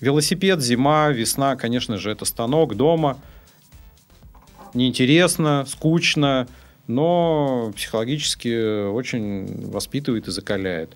Велосипед, 0.00 0.60
зима, 0.60 1.08
весна, 1.08 1.56
конечно 1.56 1.96
же, 1.96 2.10
это 2.10 2.26
станок 2.26 2.76
дома. 2.76 3.16
Неинтересно, 4.74 5.64
скучно, 5.66 6.48
но 6.86 7.72
психологически 7.74 8.88
очень 8.88 9.70
воспитывает 9.70 10.28
и 10.28 10.30
закаляет. 10.30 10.90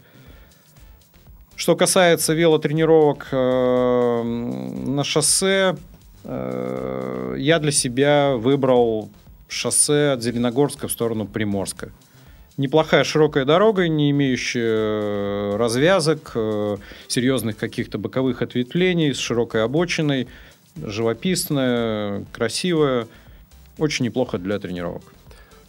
Что 1.56 1.76
касается 1.76 2.32
велотренировок 2.32 3.28
э, 3.32 4.22
на 4.22 5.04
шоссе, 5.04 5.76
э, 6.24 7.34
я 7.38 7.58
для 7.58 7.70
себя 7.70 8.34
выбрал 8.36 9.10
шоссе 9.46 10.12
от 10.12 10.22
Зеленогорска 10.22 10.88
в 10.88 10.92
сторону 10.92 11.26
Приморска. 11.26 11.92
Неплохая 12.56 13.04
широкая 13.04 13.44
дорога, 13.44 13.88
не 13.88 14.10
имеющая 14.10 15.56
развязок, 15.56 16.32
э, 16.34 16.76
серьезных 17.08 17.56
каких-то 17.56 17.98
боковых 17.98 18.42
ответвлений, 18.42 19.12
с 19.12 19.18
широкой 19.18 19.62
обочиной, 19.64 20.28
живописная, 20.76 22.24
красивая, 22.32 23.06
очень 23.76 24.06
неплохо 24.06 24.38
для 24.38 24.58
тренировок. 24.58 25.02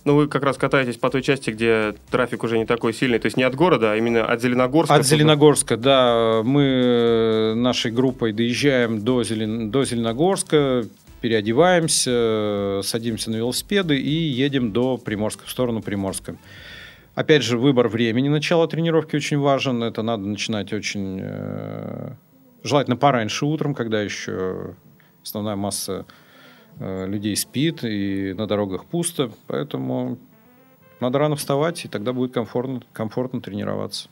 Ну, 0.04 0.16
вы 0.16 0.28
как 0.28 0.44
раз 0.44 0.58
катаетесь 0.58 0.98
по 0.98 1.10
той 1.10 1.22
части, 1.22 1.52
где 1.52 1.94
трафик 2.10 2.44
уже 2.44 2.58
не 2.58 2.66
такой 2.66 2.94
сильный. 2.94 3.20
То 3.20 3.28
есть 3.28 3.38
не 3.38 3.44
от 3.44 3.54
города, 3.56 3.92
а 3.92 3.96
именно 3.96 4.26
от 4.26 4.42
Зеленогорска. 4.42 4.96
От 4.96 5.06
Зеленогорска, 5.06 5.78
да. 5.78 6.42
Мы 6.44 6.64
э, 6.64 7.54
нашей 7.54 7.92
группой 7.92 8.34
доезжаем 8.34 9.02
до, 9.02 9.24
Зелен... 9.24 9.70
до 9.70 9.86
Зеленогорска, 9.86 10.86
переодеваемся, 11.22 12.82
садимся 12.84 13.30
на 13.30 13.36
велосипеды 13.36 14.00
и 14.00 14.12
едем 14.12 14.72
до 14.72 14.98
Приморска, 14.98 15.46
в 15.46 15.52
сторону 15.52 15.84
Приморска. 15.84 16.36
Опять 17.14 17.44
же, 17.44 17.60
выбор 17.60 17.88
времени 17.88 18.28
начала 18.30 18.68
тренировки 18.68 19.16
очень 19.16 19.38
важен. 19.38 19.84
Это 19.84 20.02
надо 20.02 20.24
начинать 20.24 20.74
очень 20.74 21.20
э, 21.22 22.14
желательно 22.64 22.98
пораньше 22.98 23.46
утром, 23.46 23.76
когда 23.76 24.02
еще 24.02 24.74
основная 25.24 25.56
масса 25.56 26.08
людей 26.80 27.36
спит, 27.36 27.84
и 27.84 28.34
на 28.34 28.48
дорогах 28.48 28.86
пусто, 28.86 29.32
поэтому 29.48 30.18
надо 31.00 31.20
рано 31.20 31.36
вставать, 31.36 31.84
и 31.86 31.88
тогда 31.88 32.14
будет 32.14 32.34
комфортно, 32.34 32.82
комфортно 32.94 33.42
тренироваться. 33.42 34.10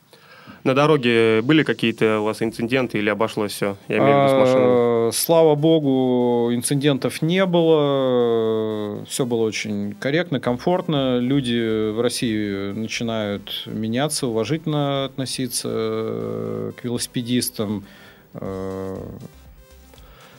На 0.63 0.75
дороге 0.75 1.41
были 1.41 1.63
какие-то 1.63 2.19
у 2.19 2.25
вас 2.25 2.41
инциденты 2.41 2.97
или 2.97 3.09
обошлось 3.09 3.53
все? 3.53 3.77
Я 3.87 3.99
имею 3.99 4.11
в 4.11 4.17
виду 4.17 4.29
с 4.29 4.33
а, 4.33 4.39
машиной. 4.39 5.13
Слава 5.13 5.55
богу, 5.55 6.53
инцидентов 6.53 7.21
не 7.21 7.45
было. 7.45 9.05
Все 9.05 9.25
было 9.25 9.43
очень 9.43 9.93
корректно, 9.93 10.39
комфортно. 10.39 11.19
Люди 11.19 11.91
в 11.91 12.01
России 12.01 12.73
начинают 12.73 13.63
меняться, 13.67 14.27
уважительно 14.27 15.05
относиться 15.05 15.69
э, 15.71 16.71
к 16.75 16.83
велосипедистам. 16.83 17.85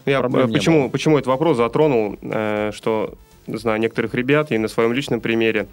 Э, 0.05 0.11
я 0.11 0.23
почему, 0.23 0.91
почему 0.91 1.19
этот 1.19 1.29
вопрос 1.29 1.57
затронул, 1.57 2.19
э, 2.23 2.71
что 2.75 3.15
знаю 3.47 3.81
некоторых 3.81 4.15
ребят 4.15 4.53
и 4.53 4.59
на 4.59 4.69
своем 4.69 4.93
личном 4.93 5.21
примере, 5.21 5.67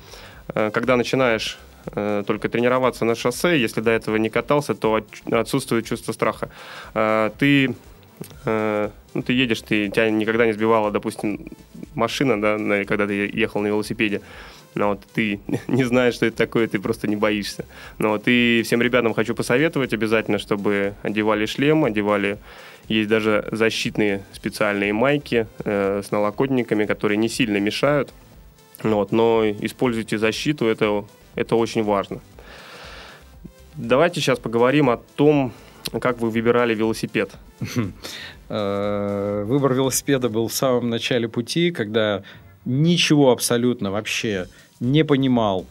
э, 0.53 0.71
когда 0.71 0.97
начинаешь 0.97 1.57
э, 1.95 2.23
только 2.25 2.49
тренироваться 2.49 3.05
на 3.05 3.15
шоссе, 3.15 3.59
если 3.59 3.81
до 3.81 3.91
этого 3.91 4.17
не 4.17 4.29
катался, 4.29 4.75
то 4.75 5.01
отсутствует 5.31 5.85
чувство 5.85 6.11
страха. 6.13 6.49
Ты 7.37 7.75
ну, 8.45 9.21
ты 9.23 9.33
едешь, 9.33 9.61
ты, 9.61 9.89
тебя 9.89 10.09
никогда 10.09 10.47
не 10.47 10.51
сбивала, 10.51 10.89
допустим, 10.89 11.39
машина, 11.93 12.41
да, 12.41 12.83
когда 12.85 13.05
ты 13.05 13.29
ехал 13.31 13.61
на 13.61 13.67
велосипеде, 13.67 14.21
но 14.77 14.89
вот 14.89 15.01
ты 15.13 15.39
не 15.67 15.83
знаешь, 15.83 16.15
что 16.15 16.25
это 16.25 16.37
такое, 16.37 16.67
ты 16.67 16.79
просто 16.79 17.07
не 17.07 17.15
боишься. 17.15 17.65
Но 17.97 18.09
вот 18.09 18.23
и 18.27 18.61
всем 18.65 18.81
ребятам 18.81 19.13
хочу 19.13 19.35
посоветовать 19.35 19.93
обязательно, 19.93 20.37
чтобы 20.37 20.93
одевали 21.03 21.45
шлем, 21.45 21.85
одевали 21.85 22.37
есть 22.87 23.09
даже 23.09 23.47
защитные 23.51 24.23
специальные 24.33 24.93
майки 24.93 25.47
э, 25.65 26.01
с 26.05 26.11
налокотниками, 26.11 26.85
которые 26.85 27.17
не 27.17 27.27
сильно 27.27 27.57
мешают. 27.57 28.13
Вот, 28.83 29.11
но 29.11 29.43
используйте 29.45 30.17
защиту, 30.17 30.67
это, 30.67 31.03
это 31.35 31.55
очень 31.55 31.83
важно. 31.83 32.21
Давайте 33.75 34.21
сейчас 34.21 34.39
поговорим 34.39 34.89
о 34.89 34.97
том, 34.97 35.51
как 35.99 36.19
вы 36.19 36.29
выбирали 36.29 36.75
велосипед. 36.75 37.31
Э, 38.49 39.43
выбор 39.45 39.73
велосипеда 39.73 40.29
был 40.29 40.47
в 40.47 40.53
самом 40.53 40.89
начале 40.89 41.27
пути, 41.27 41.71
когда 41.71 42.23
ничего 42.63 43.31
абсолютно 43.31 43.91
вообще 43.91 44.47
не 44.79 45.03
понимал, 45.03 45.65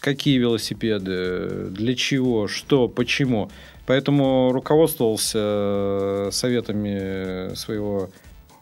какие 0.00 0.38
велосипеды, 0.38 1.66
для 1.70 1.94
чего, 1.94 2.48
что, 2.48 2.88
почему. 2.88 3.50
Поэтому 3.86 4.52
руководствовался 4.52 5.38
э, 5.38 6.28
советами 6.32 7.54
своего 7.54 8.10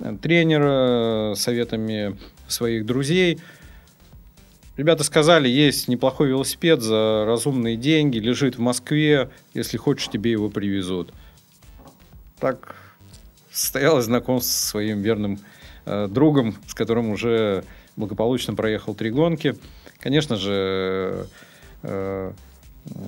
э, 0.00 0.16
тренера, 0.20 1.34
советами 1.34 2.16
своих 2.48 2.86
друзей. 2.86 3.40
Ребята 4.76 5.04
сказали, 5.04 5.48
есть 5.48 5.88
неплохой 5.88 6.28
велосипед 6.28 6.82
за 6.82 7.24
разумные 7.26 7.76
деньги, 7.76 8.18
лежит 8.18 8.56
в 8.56 8.60
Москве, 8.60 9.30
если 9.54 9.78
хочешь, 9.78 10.08
тебе 10.08 10.30
его 10.32 10.48
привезут. 10.48 11.12
Так 12.38 12.76
состоялось 13.50 14.04
знакомство 14.04 14.50
со 14.50 14.66
своим 14.68 15.00
верным 15.00 15.40
э, 15.86 16.08
другом, 16.08 16.56
с 16.66 16.74
которым 16.74 17.10
уже 17.10 17.64
благополучно 17.96 18.54
проехал 18.54 18.94
три 18.94 19.10
гонки. 19.10 19.56
Конечно 19.98 20.36
же, 20.36 21.26
э, 21.82 22.32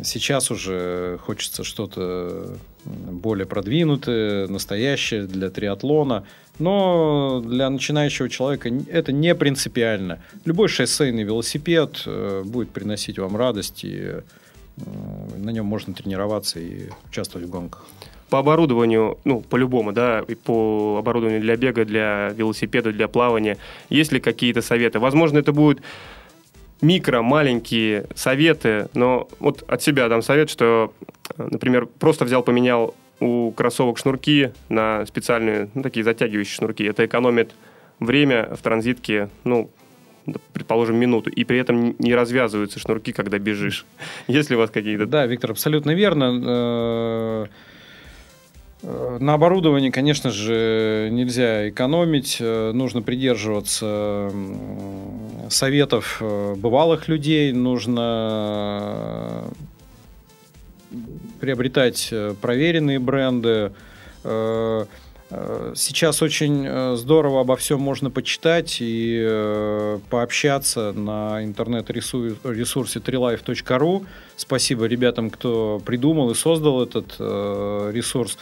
Сейчас 0.03 0.51
уже 0.51 1.19
хочется 1.25 1.63
что-то 1.63 2.57
более 2.85 3.47
продвинутое, 3.47 4.49
настоящее 4.49 5.23
для 5.27 5.51
триатлона. 5.51 6.25
Но 6.59 7.41
для 7.45 7.71
начинающего 7.71 8.29
человека 8.29 8.71
это 8.91 9.13
не 9.13 9.35
принципиально. 9.35 10.21
Любой 10.45 10.69
шоссейный 10.69 11.23
велосипед 11.23 12.03
э, 12.05 12.43
будет 12.45 12.71
приносить 12.71 13.21
вам 13.21 13.37
радость, 13.37 13.85
и 13.85 13.97
э, 13.97 14.23
на 15.37 15.51
нем 15.51 15.67
можно 15.67 15.95
тренироваться 15.95 16.59
и 16.59 16.89
участвовать 17.09 17.47
в 17.47 17.51
гонках. 17.51 17.87
По 18.31 18.41
оборудованию, 18.41 19.19
ну, 19.25 19.41
по-любому, 19.41 19.93
да, 19.93 20.25
и 20.27 20.35
по 20.35 20.97
оборудованию 20.99 21.41
для 21.41 21.57
бега, 21.57 21.85
для 21.85 22.31
велосипеда, 22.37 22.93
для 22.93 23.09
плавания, 23.09 23.57
есть 23.89 24.13
ли 24.13 24.21
какие-то 24.21 24.61
советы? 24.61 24.99
Возможно, 24.99 25.39
это 25.39 25.53
будет 25.53 25.81
микро, 26.81 27.23
маленькие 27.23 28.07
советы, 28.15 28.89
но 28.95 29.29
вот 29.41 29.65
от 29.69 29.83
себя 29.83 30.09
дам 30.09 30.23
совет, 30.23 30.51
что, 30.51 30.93
например, 31.37 31.87
просто 31.87 32.25
взял, 32.25 32.43
поменял 32.43 32.95
у 33.21 33.51
кроссовок 33.53 33.99
шнурки 33.99 34.53
на 34.69 35.05
специальные, 35.07 35.71
ну, 35.75 35.83
такие 35.83 36.05
затягивающие 36.05 36.55
шнурки. 36.55 36.85
Это 36.85 37.07
экономит 37.07 37.53
время 37.99 38.55
в 38.55 38.63
транзитке, 38.63 39.29
ну, 39.45 39.71
предположим, 40.53 40.97
минуту, 40.97 41.31
и 41.31 41.45
при 41.45 41.59
этом 41.59 41.97
не 41.99 42.15
развязываются 42.15 42.79
шнурки, 42.79 43.13
когда 43.13 43.39
бежишь. 43.39 43.87
Есть 44.29 44.51
ли 44.51 44.57
у 44.57 44.59
вас 44.59 44.71
какие-то... 44.71 45.07
Да, 45.07 45.27
Виктор, 45.27 45.51
абсолютно 45.51 45.95
верно. 45.95 47.49
Э, 48.83 49.19
на 49.21 49.35
оборудовании, 49.35 49.91
конечно 49.91 50.31
же, 50.31 51.09
нельзя 51.11 51.69
экономить, 51.69 52.39
нужно 52.41 53.03
придерживаться 53.03 54.33
советов 55.51 56.23
бывалых 56.57 57.09
людей, 57.09 57.53
нужно 57.53 59.45
приобретать 61.41 62.13
проверенные 62.41 62.99
бренды, 62.99 63.73
Э, 65.31 65.73
сейчас 65.77 66.23
очень 66.23 66.65
э, 66.67 66.97
здорово 66.97 67.43
обо 67.43 67.57
всем 67.57 67.81
можно 67.81 68.11
почитать 68.11 68.79
и 68.81 69.23
э, 69.23 69.99
пообщаться 70.09 70.93
на 70.93 71.45
интернет-ресурсе 71.45 72.99
trilife.ru. 73.01 74.07
Спасибо 74.37 74.87
ребятам, 74.87 75.31
кто 75.31 75.83
придумал 75.85 76.31
и 76.31 76.35
создал 76.35 76.83
этот 76.83 77.19
ресурс. 77.19 78.39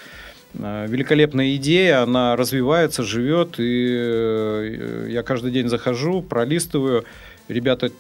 Великолепная 0.55 1.57
идея, 1.57 2.03
она 2.03 2.35
развивается, 2.35 3.03
живет, 3.03 3.57
и 3.59 5.09
я 5.11 5.23
каждый 5.23 5.53
день 5.53 5.69
захожу, 5.69 6.23
пролистываю. 6.23 7.05
Ребята 7.49 7.91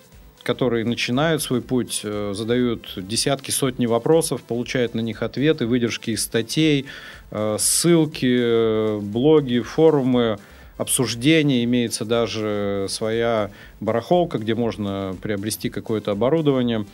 которые 0.47 0.85
начинают 0.85 1.43
свой 1.43 1.61
путь, 1.61 2.03
э, 2.05 2.33
задают 2.33 2.93
десятки, 2.97 3.51
сотни 3.51 3.87
вопросов, 3.87 4.43
получают 4.43 4.95
на 4.95 5.01
них 5.01 5.23
ответы, 5.23 5.67
выдержки 5.67 6.13
из 6.13 6.23
статей, 6.23 6.87
э, 7.33 7.57
ссылки, 7.59 8.39
э, 8.41 9.01
блоги, 9.03 9.59
форумы, 9.59 10.39
обсуждения. 10.79 11.65
Имеется 11.65 12.05
даже 12.05 12.87
своя 12.89 13.51
барахолка, 13.81 14.39
где 14.39 14.55
можно 14.55 15.17
приобрести 15.21 15.69
какое-то 15.69 16.13
оборудование. 16.13 16.87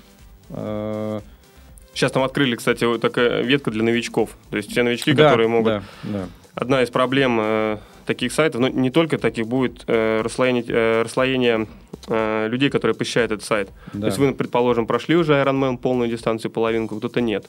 Сейчас 1.94 2.12
там 2.12 2.22
открыли, 2.22 2.56
кстати, 2.56 2.84
вот 2.84 3.00
такая 3.00 3.42
ветка 3.42 3.70
для 3.70 3.82
новичков. 3.82 4.30
То 4.50 4.56
есть 4.56 4.70
все 4.70 4.82
новички, 4.82 5.12
да, 5.12 5.24
которые 5.24 5.48
могут... 5.48 5.66
Да, 5.66 5.82
да. 6.04 6.26
Одна 6.54 6.82
из 6.82 6.90
проблем 6.90 7.78
таких 8.04 8.32
сайтов, 8.32 8.60
но 8.60 8.68
не 8.68 8.90
только 8.90 9.18
таких, 9.18 9.46
будет 9.46 9.84
э, 9.86 10.20
расслоение, 10.22 10.64
э, 10.68 11.02
расслоение 11.02 11.66
э, 12.08 12.48
людей, 12.48 12.70
которые 12.70 12.94
посещают 12.94 13.32
этот 13.32 13.44
сайт. 13.44 13.70
Да. 13.92 14.00
То 14.00 14.06
есть 14.06 14.18
вы, 14.18 14.32
предположим, 14.32 14.86
прошли 14.86 15.16
уже 15.16 15.34
Ironman 15.34 15.78
полную 15.78 16.10
дистанцию, 16.10 16.50
половинку, 16.50 16.96
кто-то 16.96 17.20
нет. 17.20 17.46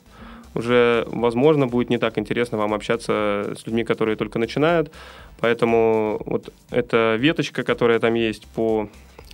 Уже, 0.55 1.05
возможно, 1.07 1.67
будет 1.67 1.89
не 1.89 1.97
так 1.97 2.17
интересно 2.17 2.57
вам 2.57 2.73
общаться 2.73 3.55
с 3.57 3.65
людьми, 3.65 3.83
которые 3.83 4.15
только 4.15 4.37
начинают. 4.37 4.91
Поэтому 5.39 6.21
вот 6.25 6.53
эта 6.69 7.15
веточка, 7.19 7.63
которая 7.63 7.99
там 7.99 8.13
есть 8.13 8.45
по 8.47 8.87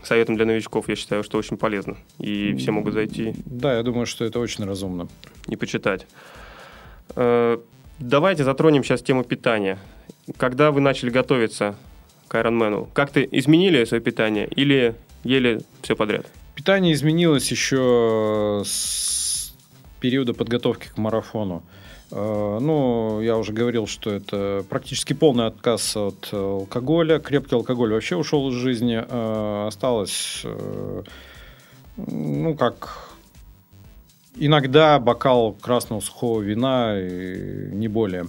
советам 0.03 0.35
для 0.35 0.45
новичков, 0.45 0.89
я 0.89 0.95
считаю, 0.95 1.23
что 1.23 1.37
очень 1.37 1.57
полезно. 1.57 1.97
И 2.17 2.53
все 2.55 2.71
могут 2.71 2.93
зайти. 2.93 3.33
Да, 3.45 3.77
я 3.77 3.83
думаю, 3.83 4.05
что 4.05 4.25
это 4.25 4.39
очень 4.39 4.65
разумно. 4.65 5.07
И 5.47 5.55
почитать. 5.55 6.07
Э, 7.15 7.57
давайте 7.99 8.43
затронем 8.43 8.83
сейчас 8.83 9.01
тему 9.01 9.23
питания 9.23 9.79
когда 10.37 10.71
вы 10.71 10.81
начали 10.81 11.09
готовиться 11.09 11.75
к 12.27 12.35
Ironman, 12.35 12.87
как-то 12.93 13.21
изменили 13.21 13.83
свое 13.85 14.01
питание 14.01 14.47
или 14.47 14.95
ели 15.23 15.61
все 15.81 15.95
подряд? 15.95 16.27
Питание 16.55 16.93
изменилось 16.93 17.49
еще 17.51 18.63
с 18.65 19.53
периода 19.99 20.33
подготовки 20.33 20.89
к 20.89 20.97
марафону. 20.97 21.63
Э, 21.63 21.88
ну, 22.11 23.21
я 23.21 23.37
уже 23.37 23.53
говорил, 23.53 23.85
что 23.85 24.11
это 24.11 24.65
практически 24.69 25.13
полный 25.13 25.45
отказ 25.45 25.95
от 25.95 26.29
алкоголя. 26.33 27.19
Крепкий 27.19 27.55
алкоголь 27.55 27.93
вообще 27.93 28.15
ушел 28.15 28.49
из 28.49 28.55
жизни. 28.55 29.03
Э, 29.07 29.67
осталось, 29.67 30.41
э, 30.43 31.03
ну, 31.97 32.55
как 32.55 33.09
иногда 34.35 34.99
бокал 34.99 35.53
красного 35.53 35.99
сухого 35.99 36.41
вина 36.41 36.99
и 36.99 37.69
не 37.73 37.87
более. 37.87 38.27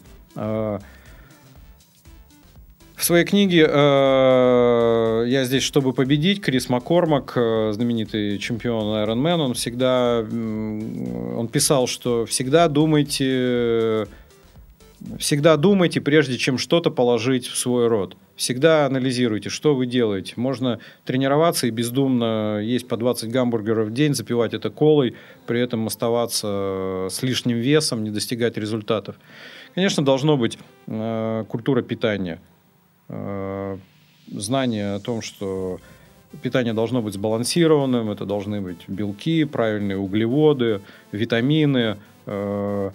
В 3.00 3.04
своей 3.06 3.24
книге 3.24 3.66
э, 3.66 5.24
«Я 5.26 5.44
здесь, 5.44 5.62
чтобы 5.62 5.94
победить» 5.94 6.42
Крис 6.42 6.68
Маккормак, 6.68 7.32
э, 7.34 7.72
знаменитый 7.72 8.36
чемпион 8.36 8.94
Ironman, 9.02 9.38
он 9.38 9.54
всегда 9.54 10.18
он 10.20 11.48
писал, 11.48 11.86
что 11.86 12.26
всегда 12.26 12.68
думайте, 12.68 14.06
всегда 15.18 15.56
думайте, 15.56 16.02
прежде 16.02 16.36
чем 16.36 16.58
что-то 16.58 16.90
положить 16.90 17.46
в 17.46 17.56
свой 17.56 17.88
рот. 17.88 18.18
Всегда 18.36 18.84
анализируйте, 18.84 19.48
что 19.48 19.74
вы 19.74 19.86
делаете. 19.86 20.34
Можно 20.36 20.78
тренироваться 21.06 21.68
и 21.68 21.70
бездумно 21.70 22.60
есть 22.62 22.86
по 22.86 22.98
20 22.98 23.30
гамбургеров 23.30 23.88
в 23.88 23.94
день, 23.94 24.12
запивать 24.12 24.52
это 24.52 24.68
колой, 24.68 25.14
при 25.46 25.58
этом 25.58 25.86
оставаться 25.86 27.06
с 27.10 27.22
лишним 27.22 27.56
весом, 27.56 28.04
не 28.04 28.10
достигать 28.10 28.58
результатов. 28.58 29.16
Конечно, 29.74 30.04
должно 30.04 30.36
быть 30.36 30.58
э, 30.86 31.44
культура 31.48 31.80
питания– 31.80 32.42
знание 34.32 34.94
о 34.94 35.00
том, 35.00 35.22
что 35.22 35.80
питание 36.42 36.72
должно 36.72 37.02
быть 37.02 37.14
сбалансированным, 37.14 38.10
это 38.10 38.24
должны 38.24 38.60
быть 38.60 38.88
белки, 38.88 39.44
правильные 39.44 39.96
углеводы, 39.96 40.80
витамины, 41.12 41.96
э, 42.26 42.90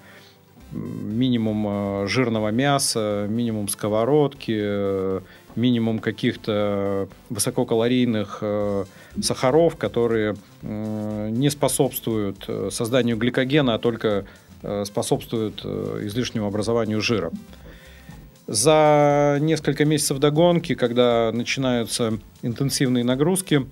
минимум 0.72 1.66
э, 1.68 2.08
жирного 2.08 2.50
мяса, 2.50 3.28
минимум 3.30 3.68
сковородки, 3.68 5.22
минимум 5.58 6.00
каких-то 6.00 7.08
высококалорийных 7.30 8.44
сахаров, 9.22 9.78
которые 9.78 10.36
не 10.62 11.50
способствуют 11.50 12.50
созданию 12.72 13.16
гликогена, 13.16 13.76
а 13.76 13.80
только 13.80 14.26
способствуют 14.84 15.64
излишнему 15.64 16.48
образованию 16.48 17.00
жира. 17.00 17.32
За 18.48 19.38
несколько 19.42 19.86
месяцев 19.86 20.20
до 20.20 20.30
гонки, 20.30 20.76
когда 20.76 21.32
начинаются 21.34 22.20
интенсивные 22.44 23.04
нагрузки, 23.04 23.66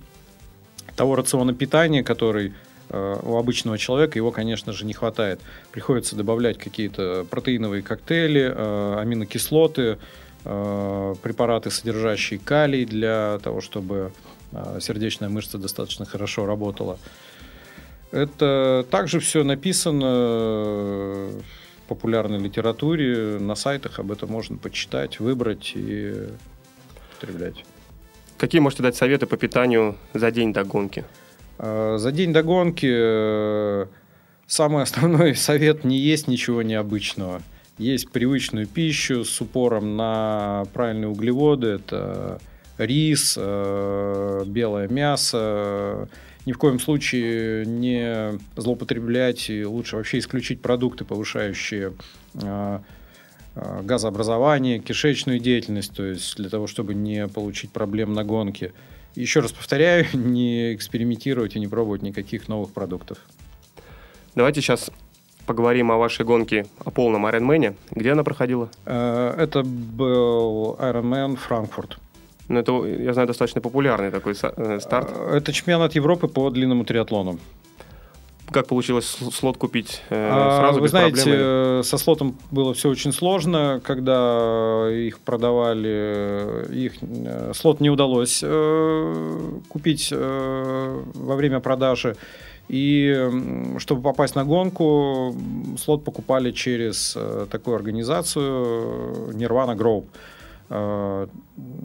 того 0.96 1.14
рациона 1.14 1.54
питания, 1.54 2.02
который 2.02 2.54
э, 2.88 3.16
у 3.22 3.36
обычного 3.36 3.78
человека, 3.78 4.18
его, 4.18 4.32
конечно 4.32 4.72
же, 4.72 4.84
не 4.84 4.92
хватает. 4.92 5.40
Приходится 5.70 6.16
добавлять 6.16 6.58
какие-то 6.58 7.24
протеиновые 7.30 7.82
коктейли, 7.82 8.52
э, 8.52 8.96
аминокислоты, 9.00 9.98
э, 10.44 11.14
препараты, 11.22 11.70
содержащие 11.70 12.40
калий 12.40 12.84
для 12.84 13.38
того, 13.42 13.60
чтобы 13.60 14.12
сердечная 14.80 15.28
мышца 15.28 15.58
достаточно 15.58 16.04
хорошо 16.04 16.46
работала. 16.46 16.98
Это 18.12 18.86
также 18.88 19.18
все 19.18 19.42
написано 19.42 21.32
популярной 21.88 22.38
литературе, 22.38 23.38
на 23.38 23.54
сайтах 23.54 23.98
об 23.98 24.10
этом 24.12 24.30
можно 24.30 24.56
почитать, 24.56 25.20
выбрать 25.20 25.72
и 25.74 26.28
потреблять. 27.14 27.64
Какие 28.36 28.60
можете 28.60 28.82
дать 28.82 28.96
советы 28.96 29.26
по 29.26 29.36
питанию 29.36 29.96
за 30.12 30.30
день 30.30 30.52
до 30.52 30.64
гонки? 30.64 31.04
А, 31.58 31.96
за 31.98 32.12
день 32.12 32.32
до 32.32 32.42
гонки 32.42 32.90
э, 32.90 33.86
самый 34.46 34.82
основной 34.82 35.34
совет 35.36 35.84
не 35.84 35.98
есть 35.98 36.28
ничего 36.28 36.62
необычного. 36.62 37.42
Есть 37.78 38.10
привычную 38.10 38.66
пищу 38.66 39.24
с 39.24 39.40
упором 39.40 39.96
на 39.96 40.64
правильные 40.72 41.08
углеводы. 41.08 41.68
Это 41.68 42.40
рис, 42.78 43.36
э, 43.36 44.42
белое 44.46 44.88
мясо, 44.88 46.08
ни 46.46 46.52
в 46.52 46.58
коем 46.58 46.78
случае 46.78 47.64
не 47.66 48.38
злоупотреблять 48.56 49.48
и 49.50 49.64
лучше 49.64 49.96
вообще 49.96 50.18
исключить 50.18 50.60
продукты, 50.60 51.04
повышающие 51.04 51.94
а, 52.42 52.82
а, 53.54 53.82
газообразование, 53.82 54.78
кишечную 54.78 55.38
деятельность, 55.38 55.94
то 55.94 56.04
есть 56.04 56.36
для 56.36 56.48
того, 56.48 56.66
чтобы 56.66 56.94
не 56.94 57.28
получить 57.28 57.70
проблем 57.70 58.12
на 58.12 58.24
гонке. 58.24 58.72
Еще 59.14 59.40
раз 59.40 59.52
повторяю, 59.52 60.06
не 60.12 60.74
экспериментировать 60.74 61.56
и 61.56 61.60
не 61.60 61.68
пробовать 61.68 62.02
никаких 62.02 62.48
новых 62.48 62.72
продуктов. 62.72 63.18
Давайте 64.34 64.60
сейчас 64.60 64.90
поговорим 65.46 65.92
о 65.92 65.96
вашей 65.96 66.24
гонке, 66.24 66.66
о 66.84 66.90
полном 66.90 67.26
Ironman. 67.26 67.76
Где 67.90 68.12
она 68.12 68.24
проходила? 68.24 68.68
Э, 68.84 69.34
это 69.38 69.62
был 69.62 70.76
Ironman 70.80 71.36
Франкфурт. 71.36 71.98
Ну, 72.48 72.60
это, 72.60 72.72
я 72.84 73.12
знаю, 73.12 73.28
достаточно 73.28 73.60
популярный 73.60 74.10
такой 74.10 74.34
э, 74.40 74.80
старт. 74.80 75.10
А, 75.12 75.36
это 75.36 75.52
чемпионат 75.52 75.94
Европы 75.94 76.28
по 76.28 76.50
длинному 76.50 76.84
триатлону. 76.84 77.38
Как 78.50 78.66
получилось 78.66 79.16
слот 79.32 79.56
купить 79.56 80.02
э, 80.10 80.28
а, 80.30 80.58
сразу 80.58 80.80
Вы 80.80 80.88
знаете, 80.88 81.22
проблем? 81.22 81.40
Э, 81.40 81.82
со 81.82 81.96
слотом 81.96 82.36
было 82.50 82.74
все 82.74 82.90
очень 82.90 83.12
сложно, 83.12 83.80
когда 83.82 84.88
их 84.92 85.20
продавали, 85.20 86.66
их 86.70 86.92
слот 87.56 87.80
не 87.80 87.88
удалось 87.88 88.44
купить 89.68 90.12
во 90.12 91.36
время 91.36 91.60
продажи. 91.60 92.16
И 92.68 93.28
чтобы 93.78 94.02
попасть 94.02 94.34
на 94.34 94.44
гонку, 94.44 95.34
слот 95.78 96.04
покупали 96.04 96.50
через 96.50 97.16
такую 97.50 97.76
организацию 97.76 99.32
Nirvana 99.32 99.76
Group. 99.76 100.04
Э, 100.70 101.26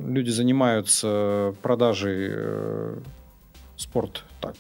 люди 0.08 0.30
занимаются 0.30 1.54
продажей 1.62 2.30
э, 2.32 2.98
спорт 3.76 4.24
так. 4.42 4.56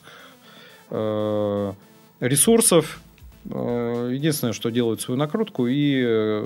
Э, 0.90 1.74
ресурсов. 2.20 3.02
Единственное, 3.46 4.52
что 4.52 4.70
делают 4.70 5.00
свою 5.00 5.18
накрутку 5.18 5.66
и 5.66 6.44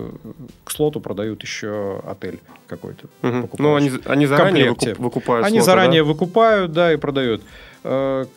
к 0.63 0.71
слоту 0.71 1.01
продают 1.01 1.41
еще 1.41 1.99
отель 2.07 2.39
какой-то. 2.67 3.07
Угу. 3.24 3.49
Ну, 3.57 3.76
они, 3.76 3.91
они 4.05 4.28
заранее 4.28 4.69
выкуп, 4.69 4.99
выкупают 4.99 5.45
Они 5.45 5.57
слоты, 5.57 5.65
заранее 5.65 6.03
да? 6.03 6.07
выкупают, 6.07 6.71
да, 6.71 6.93
и 6.93 6.97
продают. 6.97 7.41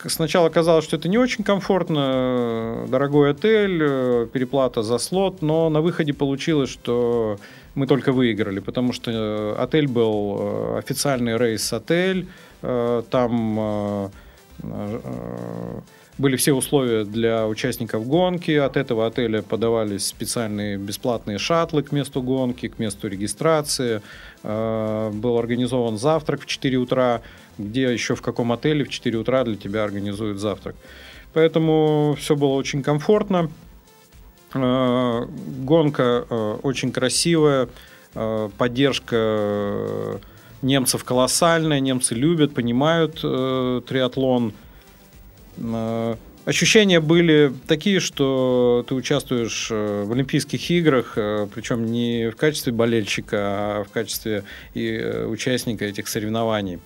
Сначала 0.07 0.49
казалось, 0.49 0.85
что 0.85 0.97
это 0.97 1.07
не 1.07 1.19
очень 1.19 1.43
комфортно, 1.43 2.85
дорогой 2.89 3.31
отель, 3.31 4.27
переплата 4.33 4.81
за 4.81 4.97
слот, 4.97 5.43
но 5.43 5.69
на 5.69 5.81
выходе 5.81 6.13
получилось, 6.13 6.71
что 6.71 7.37
мы 7.77 7.85
только 7.85 8.11
выиграли, 8.11 8.59
потому 8.59 8.91
что 8.91 9.11
э, 9.11 9.55
отель 9.61 9.87
был 9.87 10.37
э, 10.39 10.79
официальный 10.79 11.37
рейс-отель, 11.37 12.27
э, 12.63 13.03
там 13.11 14.11
были 16.17 16.35
все 16.35 16.53
условия 16.53 17.03
для 17.03 17.47
участников 17.47 18.07
гонки. 18.07 18.49
От 18.49 18.75
этого 18.75 19.05
отеля 19.05 19.43
подавались 19.43 20.07
специальные 20.07 20.79
бесплатные 20.79 21.37
шаттлы 21.37 21.83
к 21.83 21.91
месту 21.91 22.23
гонки, 22.23 22.67
к 22.67 22.79
месту 22.79 23.07
регистрации. 23.07 24.01
Был 24.41 25.37
организован 25.37 25.99
завтрак 25.99 26.41
в 26.41 26.45
4 26.47 26.77
утра. 26.77 27.21
Где 27.59 27.93
еще 27.93 28.15
в 28.15 28.23
каком 28.23 28.51
отеле 28.51 28.83
в 28.83 28.89
4 28.89 29.15
утра 29.15 29.43
для 29.43 29.57
тебя 29.57 29.83
организуют 29.83 30.39
завтрак. 30.39 30.75
Поэтому 31.33 32.15
все 32.19 32.35
было 32.35 32.55
очень 32.55 32.81
комфортно. 32.81 33.51
Э, 34.53 35.25
Гонка 35.63 36.25
э, 36.29 36.57
очень 36.63 36.91
красивая. 36.91 37.69
Э, 38.15 38.49
Поддержка 38.57 40.19
немцев 40.61 41.03
колоссальная. 41.03 41.79
Немцы 41.79 42.15
любят, 42.15 42.53
понимают 42.53 43.21
триатлон. 43.21 44.53
Ощущения 46.45 46.99
были 46.99 47.53
такие, 47.67 47.99
что 47.99 48.85
ты 48.87 48.95
участвуешь 48.95 49.69
в 49.69 50.11
Олимпийских 50.11 50.69
играх, 50.71 51.13
причем 51.53 51.85
не 51.85 52.31
в 52.31 52.35
качестве 52.35 52.71
болельщика, 52.71 53.37
а 53.37 53.83
в 53.83 53.91
качестве 53.91 54.45
и 54.73 54.97
участника 55.27 55.85
этих 55.85 56.07
соревнований. 56.07 56.79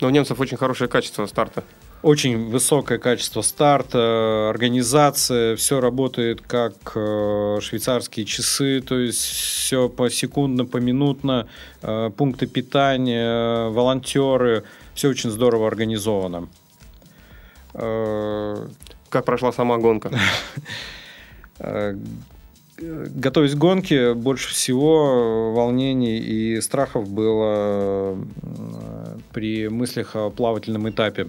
Но 0.00 0.08
у 0.08 0.10
немцев 0.10 0.38
очень 0.38 0.56
хорошее 0.56 0.88
качество 0.88 1.26
старта. 1.26 1.64
Очень 2.06 2.50
высокое 2.50 2.98
качество 2.98 3.42
старта, 3.42 4.48
организация, 4.48 5.56
все 5.56 5.80
работает 5.80 6.40
как 6.40 6.92
э, 6.94 7.58
швейцарские 7.60 8.24
часы, 8.24 8.80
то 8.80 8.96
есть 8.96 9.24
все 9.24 9.88
посекундно, 9.88 10.66
поминутно, 10.66 11.48
э, 11.82 12.10
пункты 12.16 12.46
питания, 12.46 13.70
волонтеры, 13.70 14.62
все 14.94 15.08
очень 15.08 15.30
здорово 15.30 15.66
организовано. 15.66 16.48
Э, 17.74 18.68
Как 19.08 19.24
прошла 19.24 19.50
сама 19.50 19.76
гонка? 19.78 20.12
Готовясь 22.78 23.54
к 23.54 23.58
гонке, 23.58 24.14
больше 24.14 24.50
всего 24.50 25.52
волнений 25.52 26.18
и 26.18 26.60
страхов 26.60 27.08
было 27.10 28.16
при 29.32 29.68
мыслях 29.68 30.14
о 30.14 30.30
плавательном 30.30 30.88
этапе. 30.88 31.26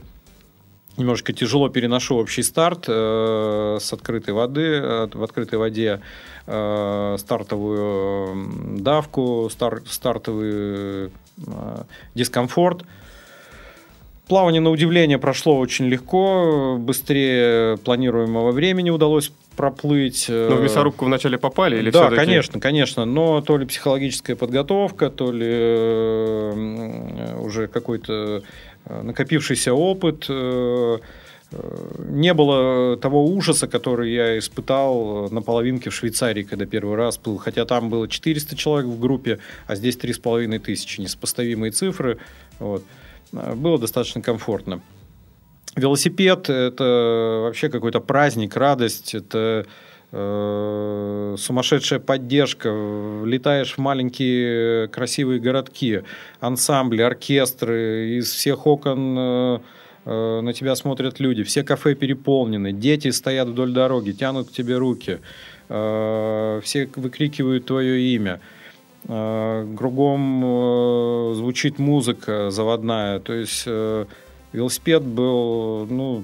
Немножко 0.97 1.31
тяжело 1.31 1.69
переношу 1.69 2.17
общий 2.17 2.41
старт 2.41 2.85
э, 2.87 3.77
с 3.79 3.93
открытой 3.93 4.33
воды, 4.33 4.61
э, 4.61 5.07
в 5.13 5.23
открытой 5.23 5.59
воде 5.59 6.01
э, 6.47 7.15
стартовую 7.19 8.79
давку, 8.79 9.47
стар- 9.51 9.83
стартовый 9.87 10.49
э, 11.05 11.09
дискомфорт. 12.15 12.83
Плавание, 14.27 14.59
на 14.59 14.71
удивление, 14.71 15.19
прошло 15.19 15.57
очень 15.57 15.85
легко, 15.85 16.77
быстрее 16.79 17.77
планируемого 17.77 18.51
времени 18.51 18.89
удалось 18.89 19.31
проплыть. 19.55 20.25
Но 20.29 20.55
в 20.55 20.59
э, 20.59 20.63
мясорубку 20.63 21.05
вначале 21.05 21.37
попали 21.37 21.77
или 21.77 21.91
да, 21.91 22.09
конечно, 22.09 22.59
конечно. 22.59 23.05
Но 23.05 23.41
то 23.41 23.57
ли 23.57 23.65
психологическая 23.65 24.35
подготовка, 24.35 25.09
то 25.09 25.31
ли 25.31 25.47
э, 25.49 27.37
уже 27.39 27.67
какой-то 27.67 28.13
э, 28.13 28.41
накопившийся 28.89 29.73
опыт. 29.73 30.25
э, 30.29 30.97
э, 31.51 32.03
Не 32.09 32.33
было 32.33 32.97
того 32.97 33.25
ужаса, 33.25 33.67
который 33.67 34.13
я 34.13 34.37
испытал 34.37 35.29
на 35.31 35.41
половинке 35.41 35.89
в 35.89 35.93
Швейцарии, 35.93 36.43
когда 36.43 36.65
первый 36.65 36.95
раз 36.95 37.17
был. 37.17 37.37
Хотя 37.37 37.65
там 37.65 37.89
было 37.89 38.07
400 38.07 38.55
человек 38.55 38.89
в 38.89 38.99
группе, 38.99 39.39
а 39.67 39.75
здесь 39.75 39.97
3,5 39.97 40.59
тысячи. 40.59 41.01
Несопоставимые 41.01 41.71
цифры. 41.71 42.17
Вот. 42.59 42.83
Э, 43.33 43.55
Было 43.55 43.77
достаточно 43.79 44.21
комфортно. 44.21 44.81
Велосипед– 45.75 46.49
это 46.49 47.41
вообще 47.43 47.69
какой-то 47.69 47.99
праздник, 47.99 48.55
радость, 48.55 49.13
это 49.13 49.37
э, 49.37 49.69
сумасшедшая 50.11 51.99
поддержка. 51.99 52.69
Летаешь 53.25 53.73
в 53.73 53.77
маленькие 53.77 54.87
красивые 54.87 55.39
городки, 55.39 56.03
ансамбли, 56.39 57.01
оркестры, 57.01 58.17
из 58.17 58.31
всех 58.31 58.67
окон 58.67 59.15
э, 59.17 59.59
э, 60.05 60.41
на 60.41 60.53
тебя 60.53 60.75
смотрят 60.75 61.19
люди, 61.19 61.43
все 61.43 61.63
кафе 61.63 61.93
переполнены, 61.93 62.71
дети 62.71 63.11
стоят 63.11 63.49
вдоль 63.49 63.73
дороги, 63.73 64.11
тянут 64.11 64.49
к 64.49 64.51
тебе 64.51 64.77
руки, 64.77 65.19
э, 65.69 66.61
все 66.63 66.89
выкрикивают 66.95 67.65
твое 67.65 67.99
имя. 68.15 68.39
Э, 69.07 69.67
Кругом 69.77 70.43
э, 70.43 71.33
звучит 71.35 71.79
музыка 71.79 72.49
заводная, 72.49 73.19
то 73.19 73.33
есть 73.33 73.63
э, 73.65 74.05
велосипед 74.53 75.03
был, 75.03 75.85
ну, 75.89 76.23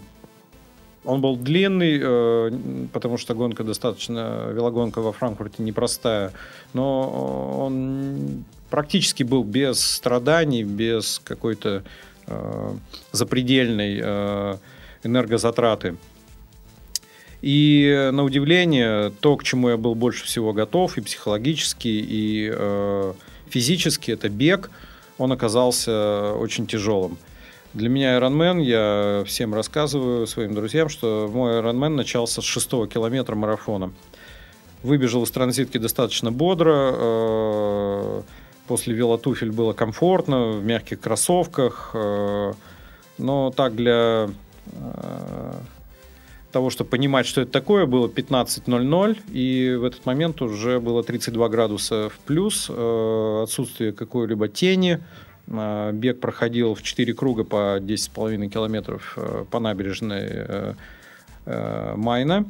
он 1.06 1.22
был 1.22 1.36
длинный, 1.36 2.00
э, 2.02 2.52
потому 2.94 3.18
что 3.18 3.34
гонка 3.34 3.64
достаточно, 3.64 4.50
велогонка 4.52 5.02
во 5.02 5.12
Франкфурте 5.12 5.64
непростая, 5.64 6.32
но 6.74 7.66
он 7.66 8.46
практически 8.70 9.24
был 9.24 9.44
без 9.44 9.80
страданий, 9.80 10.64
без 10.64 11.22
какой-то 11.24 11.84
э, 12.28 12.76
запредельной 13.12 14.00
э, 14.02 14.58
энергозатраты. 15.04 15.96
И 17.42 18.10
на 18.14 18.24
удивление, 18.24 19.12
то, 19.20 19.36
к 19.36 19.44
чему 19.44 19.70
я 19.70 19.78
был 19.78 19.96
больше 19.96 20.24
всего 20.24 20.54
готов, 20.54 20.98
и 20.98 21.02
психологически, 21.02 21.90
и 21.90 22.50
э, 22.52 23.14
физически, 23.50 24.12
это 24.12 24.30
бег, 24.30 24.72
он 25.18 25.34
оказался 25.34 26.34
очень 26.34 26.66
тяжелым. 26.66 27.18
Для 27.74 27.90
меня 27.90 28.20
Ironman, 28.20 28.62
я 28.62 29.24
всем 29.26 29.56
рассказываю, 29.56 30.28
своим 30.28 30.54
друзьям, 30.54 30.90
что 30.90 31.28
мой 31.34 31.54
Ironman 31.54 31.90
начался 31.90 32.44
с 32.44 32.46
шестого 32.46 32.88
километра 32.88 33.36
марафона. 33.36 33.92
Выбежал 34.84 35.24
из 35.24 35.32
транзитки 35.32 35.80
достаточно 35.80 36.32
бодро, 36.32 36.92
э, 36.94 38.22
после 38.68 38.94
велотуфель 38.94 39.52
было 39.52 39.74
комфортно, 39.74 40.52
в 40.52 40.64
мягких 40.64 41.00
кроссовках, 41.00 41.92
э, 41.96 42.54
но 43.18 43.50
так 43.50 43.76
для 43.76 44.30
э, 44.68 45.54
того, 46.52 46.70
чтобы 46.70 46.92
понимать, 46.92 47.26
что 47.26 47.42
это 47.42 47.52
такое, 47.52 47.88
было 47.88 48.08
15.00, 48.08 49.18
и 49.32 49.74
в 49.74 49.84
этот 49.84 50.06
момент 50.06 50.44
уже 50.44 50.80
было 50.80 51.02
32 51.02 51.50
градуса 51.50 52.10
в 52.10 52.20
плюс, 52.20 52.70
отсутствие 52.70 53.94
какой-либо 53.94 54.48
тени, 54.48 55.00
Бег 55.48 56.20
проходил 56.20 56.74
в 56.74 56.82
4 56.82 57.14
круга 57.14 57.44
по 57.44 57.78
10,5 57.80 58.48
километров 58.48 59.14
э, 59.18 59.46
по 59.50 59.60
набережной 59.60 60.28
э, 60.30 60.74
э, 61.46 61.94
Майна. 61.96 62.46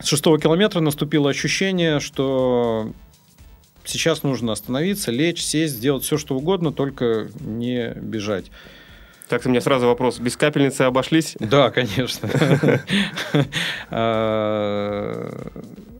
С 0.00 0.06
шестого 0.06 0.40
километра 0.40 0.80
наступило 0.80 1.30
ощущение, 1.30 2.00
что 2.00 2.92
сейчас 3.84 4.24
нужно 4.24 4.52
остановиться, 4.52 5.12
лечь, 5.12 5.42
сесть, 5.42 5.74
сделать 5.74 6.02
все, 6.02 6.18
что 6.18 6.36
угодно, 6.36 6.72
только 6.72 7.28
не 7.40 7.92
бежать. 7.94 8.50
Так, 9.28 9.46
у 9.46 9.48
меня 9.48 9.60
сразу 9.60 9.86
вопрос. 9.86 10.18
Без 10.18 10.36
капельницы 10.36 10.82
обошлись? 10.82 11.36
Да, 11.38 11.70
конечно. 11.70 12.28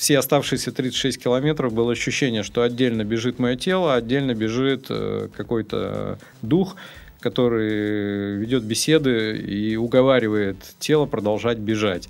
Все 0.00 0.18
оставшиеся 0.18 0.72
36 0.72 1.22
километров 1.22 1.74
было 1.74 1.92
ощущение, 1.92 2.42
что 2.42 2.62
отдельно 2.62 3.04
бежит 3.04 3.38
мое 3.38 3.54
тело, 3.54 3.94
отдельно 3.94 4.34
бежит 4.34 4.86
э, 4.88 5.28
какой-то 5.36 6.18
дух, 6.40 6.76
который 7.20 8.38
ведет 8.38 8.62
беседы 8.62 9.36
и 9.36 9.76
уговаривает 9.76 10.56
тело 10.78 11.04
продолжать 11.04 11.58
бежать. 11.58 12.08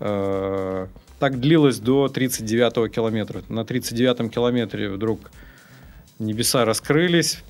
Э, 0.00 0.88
Так 1.20 1.38
длилось 1.38 1.78
до 1.78 2.08
39 2.08 2.92
километра. 2.92 3.44
На 3.48 3.64
39 3.64 4.34
километре 4.34 4.90
вдруг 4.90 5.30
небеса 6.18 6.64
раскрылись, 6.64 7.44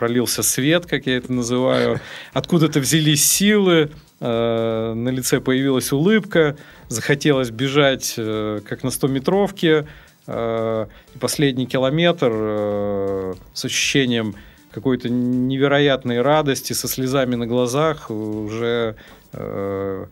пролился 0.00 0.42
свет, 0.42 0.86
как 0.86 1.06
я 1.06 1.16
это 1.16 1.32
называю, 1.32 2.00
откуда-то 2.32 2.80
взялись 2.80 3.24
силы, 3.24 3.92
э, 4.20 4.92
на 4.94 5.08
лице 5.08 5.40
появилась 5.40 5.92
улыбка, 5.92 6.56
захотелось 6.88 7.50
бежать, 7.50 8.14
э, 8.16 8.60
как 8.66 8.82
на 8.82 8.88
100-метровке, 8.88 9.86
э, 10.26 10.86
последний 11.20 11.66
километр 11.66 12.30
э, 12.32 13.34
с 13.52 13.64
ощущением 13.64 14.34
какой-то 14.70 15.08
невероятной 15.08 16.20
радости, 16.20 16.72
со 16.72 16.88
слезами 16.88 17.34
на 17.34 17.46
глазах 17.46 18.10
уже 18.10 18.96
э, 19.32 20.06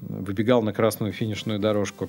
выбегал 0.00 0.62
на 0.62 0.72
красную 0.72 1.12
финишную 1.12 1.58
дорожку. 1.58 2.08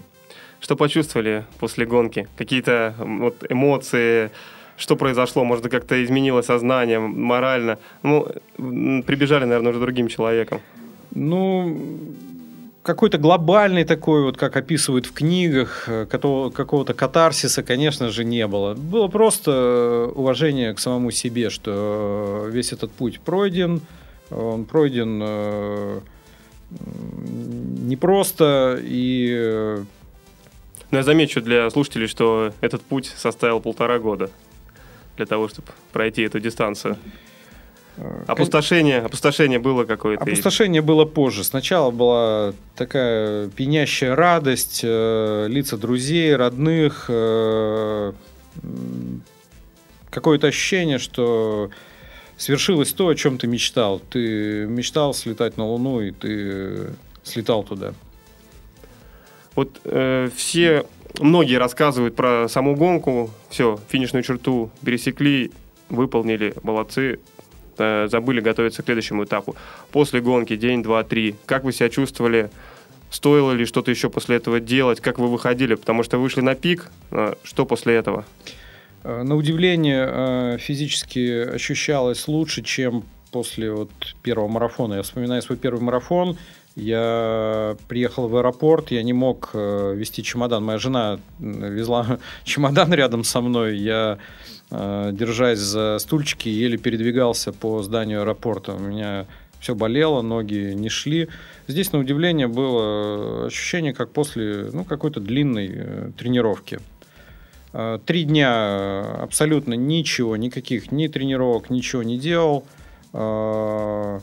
Что 0.60 0.76
почувствовали 0.76 1.46
после 1.60 1.86
гонки? 1.86 2.28
Какие-то 2.38 2.96
вот, 2.98 3.46
эмоции? 3.50 4.32
Что 4.76 4.96
произошло? 4.96 5.44
Может, 5.44 5.70
как-то 5.70 6.04
изменило 6.04 6.42
сознание 6.42 7.00
морально? 7.00 7.80
Ну, 8.04 8.28
прибежали, 8.58 9.46
наверное, 9.46 9.72
уже 9.72 9.80
другим 9.80 10.08
человеком. 10.08 10.62
Ну, 11.20 11.76
какой-то 12.84 13.18
глобальный 13.18 13.86
такой, 13.86 14.22
вот 14.22 14.38
как 14.38 14.56
описывают 14.56 15.08
в 15.08 15.14
книгах, 15.14 15.86
э, 15.88 16.06
какого-то 16.06 16.94
катарсиса, 16.94 17.64
конечно 17.64 18.12
же, 18.12 18.24
не 18.24 18.46
было. 18.46 18.76
Было 18.76 19.08
просто 19.08 20.12
уважение 20.14 20.76
к 20.76 20.80
самому 20.80 21.10
себе, 21.10 21.50
что 21.50 22.46
весь 22.52 22.72
этот 22.72 22.92
путь 22.92 23.20
пройден, 23.20 23.82
он 24.30 24.66
пройден 24.66 25.20
э, 25.24 26.00
непросто 26.70 28.80
и... 28.80 29.78
Но 30.92 31.00
я 31.00 31.04
замечу 31.04 31.42
для 31.42 31.68
слушателей, 31.72 32.08
что 32.08 32.54
этот 32.62 32.84
путь 32.84 33.12
составил 33.18 33.60
полтора 33.60 33.98
года 33.98 34.30
для 35.16 35.26
того, 35.26 35.48
чтобы 35.48 35.70
пройти 35.92 36.22
эту 36.22 36.40
дистанцию. 36.40 36.96
Опустошение, 38.28 39.00
опустошение 39.00 39.60
было 39.60 39.86
какое-то? 39.86 40.24
Опустошение 40.24 40.82
было 40.82 41.06
позже. 41.06 41.44
Сначала 41.44 41.90
была 41.90 42.54
такая 42.76 43.50
пенящая 43.50 44.16
радость, 44.16 44.82
э, 44.84 45.48
лица 45.50 45.78
друзей, 45.78 46.36
родных, 46.36 47.06
э, 47.10 48.14
какое-то 50.12 50.48
ощущение, 50.48 51.00
что 51.00 51.72
свершилось 52.38 52.94
то, 52.94 53.08
о 53.08 53.16
чем 53.16 53.40
ты 53.40 53.48
мечтал. 53.48 54.00
Ты 54.00 54.68
мечтал 54.68 55.14
слетать 55.14 55.58
на 55.58 55.66
Луну, 55.66 56.02
и 56.02 56.12
ты 56.12 56.94
слетал 57.24 57.64
туда. 57.64 57.94
Вот 59.56 59.82
э, 59.86 60.30
все, 60.36 60.86
многие 61.20 61.56
рассказывают 61.56 62.16
про 62.16 62.48
саму 62.48 62.76
гонку, 62.76 63.32
все, 63.50 63.80
финишную 63.90 64.22
черту 64.22 64.70
пересекли, 64.86 65.52
выполнили, 65.90 66.54
молодцы, 66.62 67.20
э, 67.78 68.08
забыли 68.10 68.42
готовиться 68.42 68.82
к 68.82 68.86
следующему 68.86 69.24
этапу. 69.24 69.56
После 69.92 70.22
гонки, 70.22 70.56
день, 70.56 70.84
два, 70.84 71.04
три, 71.04 71.36
как 71.46 71.64
вы 71.64 71.74
себя 71.74 71.90
чувствовали? 71.90 72.50
Стоило 73.10 73.52
ли 73.52 73.66
что-то 73.66 73.92
еще 73.92 74.10
после 74.10 74.36
этого 74.36 74.60
делать? 74.60 75.00
Как 75.00 75.20
вы 75.20 75.28
выходили? 75.28 75.76
Потому 75.76 76.04
что 76.04 76.18
вышли 76.18 76.42
на 76.42 76.56
пик. 76.56 76.92
Э, 77.12 77.34
что 77.44 77.66
после 77.66 77.96
этого? 77.96 78.26
Э, 79.04 79.24
на 79.24 79.36
удивление 79.36 80.58
физически 80.58 81.56
ощущалось 81.56 82.28
лучше, 82.28 82.64
чем 82.64 83.04
после 83.32 83.72
вот 83.72 83.92
первого 84.24 84.48
марафона. 84.48 84.96
Я 84.96 85.04
вспоминаю 85.04 85.42
свой 85.42 85.58
первый 85.58 85.82
марафон. 85.82 86.38
Я 86.76 87.76
приехал 87.88 88.28
в 88.28 88.38
аэропорт, 88.38 88.92
я 88.92 89.02
не 89.02 89.14
мог 89.14 89.50
вести 89.56 90.22
чемодан. 90.22 90.64
Моя 90.64 90.78
жена 90.78 91.20
везла 91.40 92.20
чемодан 92.44 92.94
рядом 92.94 93.24
со 93.24 93.42
мной. 93.42 93.78
Я, 93.78 94.20
держась 94.70 95.60
за 95.60 95.98
стульчики, 96.00 96.50
еле 96.50 96.78
передвигался 96.78 97.54
по 97.54 97.82
зданию 97.84 98.22
аэропорта. 98.22 98.74
У 98.74 98.80
меня 98.80 99.26
все 99.60 99.76
болело, 99.76 100.22
ноги 100.22 100.74
не 100.74 100.90
шли. 100.90 101.30
Здесь, 101.68 101.94
на 101.94 102.00
удивление, 102.00 102.48
было 102.48 103.46
ощущение, 103.46 103.94
как 103.94 104.12
после 104.12 104.70
ну, 104.74 104.84
какой-то 104.84 105.20
длинной 105.22 106.12
тренировки. 106.18 106.80
Э, 107.74 108.00
три 108.06 108.24
дня 108.24 108.52
э, 108.52 109.22
абсолютно 109.22 109.74
ничего, 109.76 110.36
никаких 110.36 110.92
ни 110.92 111.08
тренировок, 111.08 111.70
ничего 111.70 112.02
не 112.02 112.18
делал. 112.18 112.66
Э, 113.14 114.20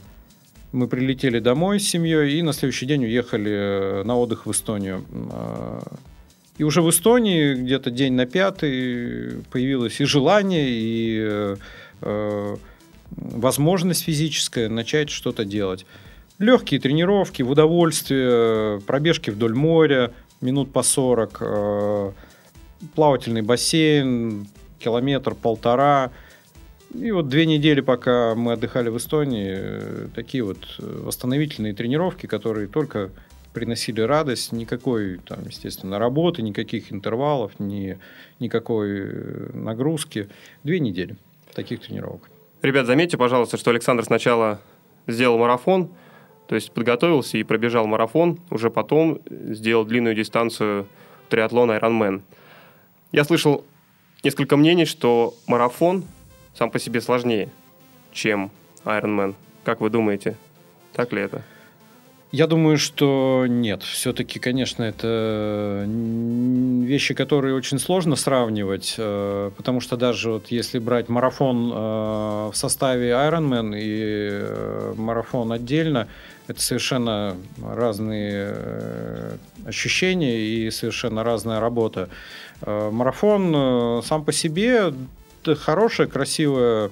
мы 0.72 0.88
прилетели 0.88 1.38
домой 1.38 1.78
с 1.78 1.88
семьей 1.88 2.38
и 2.38 2.42
на 2.42 2.52
следующий 2.52 2.86
день 2.86 3.04
уехали 3.04 4.02
на 4.04 4.16
отдых 4.16 4.46
в 4.46 4.50
Эстонию. 4.50 5.04
И 6.56 6.62
уже 6.62 6.82
в 6.82 6.90
Эстонии 6.90 7.54
где-то 7.54 7.90
день 7.90 8.12
на 8.12 8.26
пятый 8.26 9.42
появилось 9.50 10.00
и 10.00 10.04
желание, 10.04 10.66
и 10.68 11.56
возможность 13.10 14.04
физическая 14.04 14.68
начать 14.68 15.10
что-то 15.10 15.44
делать. 15.44 15.84
Легкие 16.38 16.80
тренировки, 16.80 17.42
в 17.42 17.50
удовольствие, 17.50 18.80
пробежки 18.82 19.30
вдоль 19.30 19.54
моря, 19.54 20.12
минут 20.40 20.72
по 20.72 20.82
40, 20.82 22.14
плавательный 22.94 23.42
бассейн, 23.42 24.46
километр-полтора. 24.78 26.10
И 26.94 27.10
вот 27.10 27.28
две 27.28 27.46
недели, 27.46 27.80
пока 27.80 28.34
мы 28.34 28.52
отдыхали 28.52 28.88
в 28.88 28.96
Эстонии, 28.98 30.08
такие 30.14 30.44
вот 30.44 30.58
восстановительные 30.78 31.72
тренировки, 31.74 32.26
которые 32.26 32.68
только 32.68 33.10
приносили 33.54 34.00
радость, 34.00 34.52
никакой, 34.52 35.18
там, 35.18 35.46
естественно, 35.46 35.98
работы, 35.98 36.42
никаких 36.42 36.92
интервалов, 36.92 37.58
ни, 37.58 37.98
никакой 38.40 39.52
нагрузки. 39.54 40.28
Две 40.64 40.80
недели 40.80 41.16
таких 41.54 41.80
тренировок. 41.80 42.28
Ребят, 42.60 42.86
заметьте, 42.86 43.16
пожалуйста, 43.16 43.56
что 43.56 43.70
Александр 43.70 44.04
сначала 44.04 44.60
сделал 45.06 45.38
марафон, 45.38 45.90
то 46.48 46.54
есть 46.54 46.72
подготовился 46.72 47.38
и 47.38 47.42
пробежал 47.42 47.86
марафон, 47.86 48.38
уже 48.50 48.70
потом 48.70 49.20
сделал 49.30 49.84
длинную 49.84 50.14
дистанцию 50.14 50.86
триатлон 51.28 51.70
Ironman. 51.70 52.22
Я 53.12 53.24
слышал 53.24 53.64
несколько 54.22 54.56
мнений, 54.56 54.84
что 54.84 55.34
марафон 55.46 56.04
сам 56.54 56.70
по 56.70 56.78
себе 56.78 57.00
сложнее, 57.00 57.50
чем 58.12 58.50
Ironman. 58.84 59.34
Как 59.62 59.80
вы 59.80 59.90
думаете, 59.90 60.36
так 60.92 61.12
ли 61.12 61.22
это? 61.22 61.42
Я 62.34 62.48
думаю, 62.48 62.78
что 62.78 63.44
нет. 63.48 63.84
Все-таки, 63.84 64.40
конечно, 64.40 64.82
это 64.82 65.84
вещи, 65.86 67.14
которые 67.14 67.54
очень 67.54 67.78
сложно 67.78 68.16
сравнивать, 68.16 68.96
э, 68.98 69.52
потому 69.56 69.80
что 69.80 69.96
даже 69.96 70.32
вот 70.32 70.48
если 70.48 70.80
брать 70.80 71.08
марафон 71.08 71.70
э, 71.72 71.76
в 72.52 72.52
составе 72.54 73.10
Ironman 73.10 73.78
и 73.78 74.30
э, 74.32 74.94
марафон 74.96 75.52
отдельно, 75.52 76.08
это 76.48 76.60
совершенно 76.60 77.36
разные 77.62 79.38
ощущения 79.64 80.40
и 80.40 80.72
совершенно 80.72 81.22
разная 81.22 81.60
работа. 81.60 82.08
Марафон 82.66 84.02
сам 84.02 84.24
по 84.24 84.32
себе 84.32 84.92
хорошая, 85.44 86.08
красивая 86.08 86.90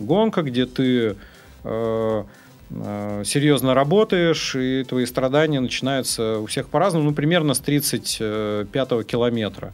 гонка, 0.00 0.40
где 0.40 0.64
ты 0.64 1.16
Э, 1.64 2.24
серьезно 2.70 3.74
работаешь, 3.74 4.54
и 4.54 4.84
твои 4.84 5.06
страдания 5.06 5.60
начинаются 5.60 6.38
у 6.38 6.46
всех 6.46 6.68
по-разному, 6.68 7.06
ну, 7.06 7.14
примерно 7.14 7.54
с 7.54 7.60
35-го 7.60 9.02
километра. 9.04 9.72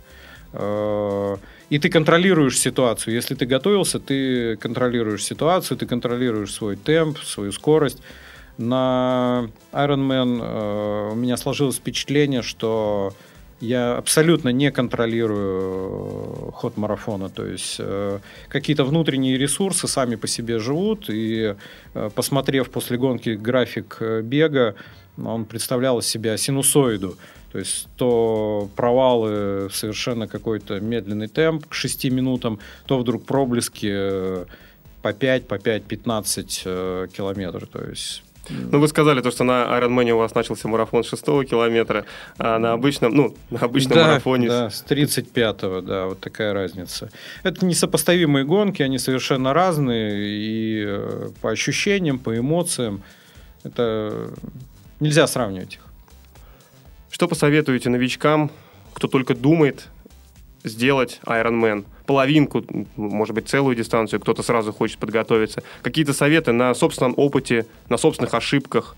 Э, 0.54 1.36
и 1.70 1.78
ты 1.78 1.88
контролируешь 1.88 2.58
ситуацию. 2.58 3.14
Если 3.14 3.34
ты 3.34 3.46
готовился, 3.46 3.98
ты 3.98 4.56
контролируешь 4.56 5.24
ситуацию, 5.24 5.76
ты 5.76 5.86
контролируешь 5.86 6.52
свой 6.52 6.76
темп, 6.76 7.18
свою 7.18 7.52
скорость. 7.52 8.00
На 8.56 9.48
Ironman 9.72 10.40
э, 10.40 11.10
у 11.12 11.16
меня 11.16 11.36
сложилось 11.36 11.76
впечатление, 11.76 12.42
что 12.42 13.12
я 13.64 13.96
абсолютно 13.96 14.50
не 14.50 14.70
контролирую 14.70 16.48
э, 16.48 16.52
ход 16.52 16.76
марафона. 16.76 17.28
То 17.28 17.46
есть 17.46 17.76
э, 17.78 18.18
какие-то 18.48 18.84
внутренние 18.84 19.38
ресурсы 19.38 19.88
сами 19.88 20.16
по 20.16 20.26
себе 20.26 20.58
живут. 20.58 21.10
И 21.10 21.54
э, 21.94 22.10
посмотрев 22.14 22.70
после 22.70 22.98
гонки 22.98 23.30
график 23.30 24.00
бега, 24.22 24.74
он 25.16 25.44
представлял 25.44 25.98
из 25.98 26.06
себя 26.06 26.36
синусоиду. 26.36 27.16
То 27.52 27.58
есть 27.58 27.88
то 27.96 28.68
провалы 28.74 29.68
совершенно 29.70 30.26
какой-то 30.26 30.80
медленный 30.80 31.28
темп 31.28 31.66
к 31.68 31.74
6 31.74 32.04
минутам, 32.10 32.58
то 32.86 32.98
вдруг 32.98 33.24
проблески 33.24 34.44
по 35.04 35.12
5, 35.12 35.46
по 35.46 35.58
5, 35.58 35.84
15 35.84 36.62
э, 36.64 37.08
километров. 37.14 37.68
То 37.68 37.84
есть 37.84 38.22
ну, 38.48 38.78
вы 38.78 38.88
сказали 38.88 39.20
то, 39.20 39.30
что 39.30 39.44
на 39.44 39.64
Ironman 39.78 40.10
у 40.10 40.18
вас 40.18 40.34
начался 40.34 40.68
марафон 40.68 41.04
6 41.04 41.24
километра, 41.48 42.04
а 42.38 42.58
на 42.58 42.72
обычном, 42.72 43.14
ну, 43.14 43.36
на 43.50 43.60
обычном 43.60 43.96
да, 43.96 44.06
марафоне... 44.06 44.48
Да, 44.48 44.70
с 44.70 44.84
35-го, 44.88 45.80
да, 45.80 46.06
вот 46.06 46.20
такая 46.20 46.52
разница. 46.52 47.10
Это 47.42 47.64
несопоставимые 47.64 48.44
гонки, 48.44 48.82
они 48.82 48.98
совершенно 48.98 49.52
разные, 49.52 50.28
и 50.28 50.84
э, 50.86 51.30
по 51.40 51.50
ощущениям, 51.50 52.18
по 52.18 52.36
эмоциям, 52.36 53.02
это 53.62 54.30
нельзя 55.00 55.26
сравнивать 55.26 55.74
их. 55.74 55.80
Что 57.10 57.28
посоветуете 57.28 57.90
новичкам, 57.90 58.50
кто 58.92 59.08
только 59.08 59.34
думает 59.34 59.88
сделать 60.64 61.20
Ironman? 61.24 61.84
Половинку, 62.06 62.64
может 62.96 63.34
быть, 63.34 63.48
целую 63.48 63.76
дистанцию, 63.76 64.20
кто-то 64.20 64.42
сразу 64.42 64.72
хочет 64.72 64.98
подготовиться. 64.98 65.62
Какие-то 65.82 66.12
советы 66.12 66.52
на 66.52 66.74
собственном 66.74 67.14
опыте, 67.16 67.66
на 67.88 67.96
собственных 67.96 68.34
ошибках? 68.34 68.96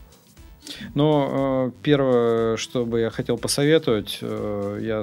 Ну, 0.94 1.68
э, 1.68 1.70
первое, 1.82 2.56
что 2.56 2.84
бы 2.84 3.00
я 3.00 3.10
хотел 3.10 3.38
посоветовать, 3.38 4.18
э, 4.20 4.80
я 4.82 5.02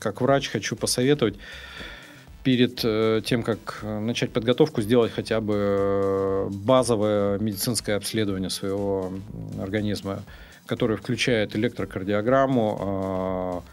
как 0.00 0.20
врач 0.20 0.48
хочу 0.48 0.74
посоветовать, 0.74 1.36
перед 2.46 2.84
э, 2.84 3.22
тем, 3.24 3.42
как 3.42 3.80
начать 3.82 4.30
подготовку, 4.30 4.80
сделать 4.80 5.12
хотя 5.12 5.40
бы 5.40 5.54
э, 5.56 6.48
базовое 6.52 7.40
медицинское 7.40 7.94
обследование 7.94 8.50
своего 8.50 9.12
организма, 9.60 10.22
которое 10.64 10.96
включает 10.96 11.56
электрокардиограмму, 11.56 13.64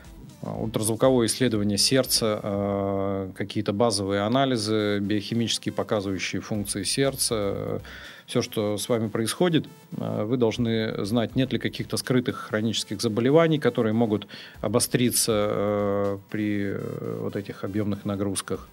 ультразвуковое 0.46 1.28
исследование 1.28 1.78
сердца, 1.78 3.30
какие-то 3.36 3.74
базовые 3.74 4.22
анализы 4.22 5.00
биохимические, 5.00 5.74
показывающие 5.74 6.41
функции 6.41 6.84
сердца, 6.84 7.82
все, 8.26 8.41
что 8.41 8.78
с 8.78 8.88
вами 8.88 9.10
происходит, 9.10 9.66
вы 9.91 10.38
должны 10.38 11.06
знать, 11.06 11.36
нет 11.36 11.52
ли 11.52 11.60
каких-то 11.60 11.98
скрытых 11.98 12.38
хронических 12.38 13.02
заболеваний, 13.02 13.60
которые 13.60 13.94
могут 13.94 14.28
обостриться 14.62 16.20
при 16.30 16.74
э, 16.74 17.18
вот 17.22 17.36
этих 17.36 17.64
объемных 17.66 18.06
нагрузках. 18.06 18.70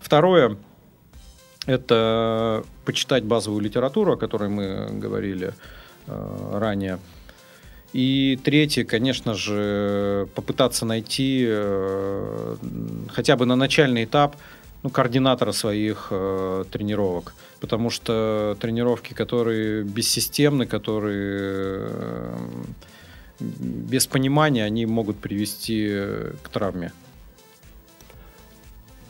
Второе– 0.00 0.56
это 1.66 2.64
почитать 2.84 3.24
базовую 3.24 3.60
литературу, 3.60 4.14
о 4.14 4.16
которой 4.16 4.48
мы 4.48 4.88
говорили 4.92 5.54
ранее. 6.06 6.98
И 7.92 8.38
третье, 8.42 8.84
конечно 8.84 9.34
же, 9.34 10.28
попытаться 10.34 10.86
найти 10.86 11.46
хотя 13.08 13.36
бы 13.36 13.44
на 13.46 13.56
начальный 13.56 14.04
этап 14.04 14.36
ну, 14.82 14.90
координатора 14.90 15.52
своих 15.52 16.08
э, 16.10 16.64
тренировок. 16.70 17.34
Потому 17.60 17.90
что 17.90 18.56
тренировки, 18.60 19.14
которые 19.14 19.84
бессистемны, 19.84 20.66
которые 20.66 21.88
э, 21.88 22.36
без 23.38 24.06
понимания, 24.06 24.64
они 24.64 24.86
могут 24.86 25.18
привести 25.18 25.88
к 26.42 26.48
травме. 26.48 26.92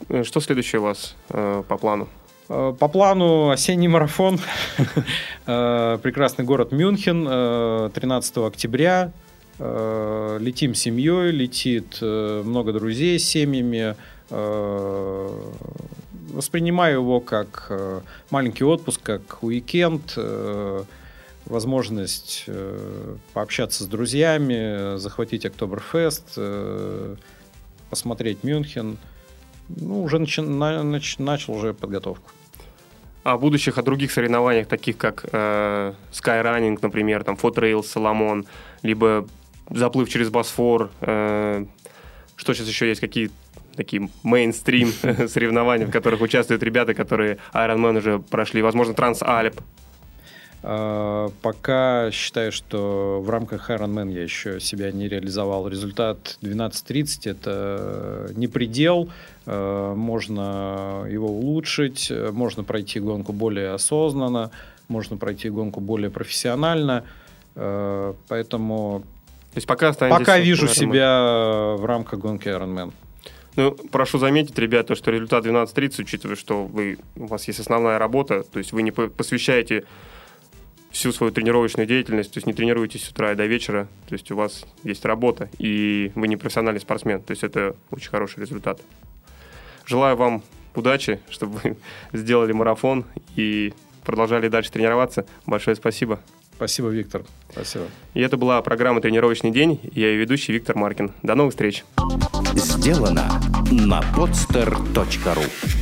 Э, 0.09 0.25
что 0.25 0.41
следующее 0.41 0.81
у 0.81 0.85
вас 0.85 1.15
э, 1.31 1.63
по 1.67 1.77
плану? 1.79 2.09
Э, 2.53 2.75
по 2.79 2.89
плану 2.89 3.51
осенний 3.51 3.89
марафон. 3.89 4.39
Прекрасный 5.47 6.45
город 6.45 6.71
Мюнхен, 6.71 7.91
13 7.91 8.37
октября. 8.39 9.11
Летим 9.59 10.75
семьей, 10.75 11.31
летит 11.31 11.99
много 12.01 12.73
друзей 12.73 13.19
с 13.19 13.25
семьями. 13.25 13.97
Э, 14.31 15.29
воспринимаю 16.31 17.01
его 17.01 17.21
как 17.21 17.67
э, 17.71 18.01
маленький 18.31 18.65
отпуск, 18.65 19.01
как 19.03 19.43
уикенд, 19.43 20.15
э, 20.17 20.85
возможность 21.45 22.47
пообщаться 23.33 23.83
с 23.83 23.87
друзьями, 23.89 24.97
захватить 24.97 25.45
Октоберфест, 25.45 26.39
посмотреть 27.91 28.45
Мюнхен. 28.45 28.97
Ну, 29.69 30.05
уже 30.05 30.19
начи- 30.19 30.47
нач- 30.47 31.21
начал 31.21 31.55
уже 31.55 31.75
подготовку. 31.75 32.31
О 33.25 33.39
будущих, 33.39 33.79
о 33.79 33.83
других 33.83 34.11
соревнованиях, 34.11 34.67
таких 34.67 34.97
как 34.97 35.25
э, 35.33 35.93
Skyrunning, 36.13 36.79
например, 36.83 37.23
там 37.25 37.37
Fotrail, 37.37 37.83
Соломон, 37.83 38.47
либо 38.83 39.27
заплыв 39.71 40.09
через 40.09 40.29
Босфор, 40.29 40.91
э, 41.01 41.65
что 42.37 42.55
сейчас 42.55 42.67
еще 42.67 42.89
есть, 42.89 43.01
какие 43.01 43.31
такие 43.77 44.09
мейнстрим 44.23 44.93
соревнования, 45.29 45.87
в 45.87 45.91
которых 45.91 46.21
участвуют 46.21 46.63
ребята, 46.63 46.95
которые 46.95 47.39
Ironman 47.55 47.99
уже 47.99 48.19
прошли, 48.19 48.63
возможно, 48.63 48.95
Трансальп. 48.95 49.61
Пока 50.63 52.11
считаю, 52.13 52.53
что 52.53 53.21
в 53.21 53.29
рамках 53.29 53.69
Ironman 53.69 54.13
я 54.13 54.23
еще 54.23 54.61
себя 54.61 54.93
не 54.93 55.09
реализовал. 55.09 55.67
Результат 55.67 56.39
12.30 56.41 57.31
это 57.31 58.31
не 58.37 58.47
предел, 58.47 59.11
а, 59.45 59.95
можно 59.97 61.05
его 61.11 61.27
улучшить, 61.27 62.13
можно 62.33 62.63
пройти 62.63 63.01
гонку 63.01 63.33
более 63.33 63.71
осознанно, 63.71 64.53
можно 64.87 65.17
пройти 65.17 65.51
гонку 65.51 65.81
более 65.81 66.11
профессионально, 66.11 67.05
а, 67.57 68.15
поэтому 68.29 69.03
то 69.53 69.59
есть 69.59 69.67
пока, 69.67 69.93
пока 69.93 70.39
вижу 70.39 70.67
себя 70.67 71.75
в 71.77 71.85
рамках 71.85 72.21
гонки 72.21 72.49
Ironman. 72.49 72.93
Ну, 73.55 73.73
прошу 73.91 74.19
заметить, 74.19 74.59
ребята, 74.59 74.95
что 74.95 75.11
результат 75.11 75.45
12.30, 75.45 76.03
учитывая, 76.03 76.37
что 76.37 76.65
вы, 76.65 76.99
у 77.17 77.27
вас 77.27 77.47
есть 77.49 77.61
основная 77.61 77.99
работа, 77.99 78.45
то 78.45 78.59
есть 78.59 78.73
вы 78.73 78.83
не 78.83 78.93
посвящаете 78.93 79.85
всю 80.93 81.11
свою 81.13 81.33
тренировочную 81.33 81.87
деятельность, 81.87 82.33
то 82.33 82.39
есть 82.39 82.47
не 82.47 82.53
тренируетесь 82.53 83.05
с 83.05 83.11
утра 83.11 83.33
и 83.33 83.35
до 83.35 83.47
вечера, 83.47 83.89
то 84.07 84.13
есть 84.15 84.31
у 84.31 84.37
вас 84.37 84.65
есть 84.85 85.05
работа, 85.05 85.49
и 85.59 86.13
вы 86.15 86.29
не 86.29 86.37
профессиональный 86.37 86.81
спортсмен, 86.81 87.23
то 87.23 87.33
есть 87.33 87.43
это 87.43 87.75
очень 87.91 88.11
хороший 88.11 88.41
результат. 88.41 88.81
Желаю 89.87 90.17
вам 90.17 90.43
удачи, 90.75 91.21
чтобы 91.31 91.59
вы 91.63 91.77
сделали 92.13 92.53
марафон 92.53 93.05
и 93.37 93.73
продолжали 94.05 94.49
дальше 94.49 94.71
тренироваться. 94.71 95.27
Большое 95.47 95.77
спасибо. 95.77 96.21
Спасибо, 96.55 96.89
Виктор. 96.89 97.25
Спасибо. 97.51 97.87
И 98.15 98.21
это 98.21 98.37
была 98.37 98.61
программа 98.63 99.01
«Тренировочный 99.01 99.51
день». 99.51 99.81
Я 99.95 100.09
ее 100.09 100.19
ведущий 100.19 100.53
Виктор 100.53 100.77
Маркин. 100.77 101.11
До 101.23 101.35
новых 101.35 101.55
встреч. 101.55 101.85
Сделано 102.55 103.41
на 103.71 104.01
podster.ru 104.15 105.82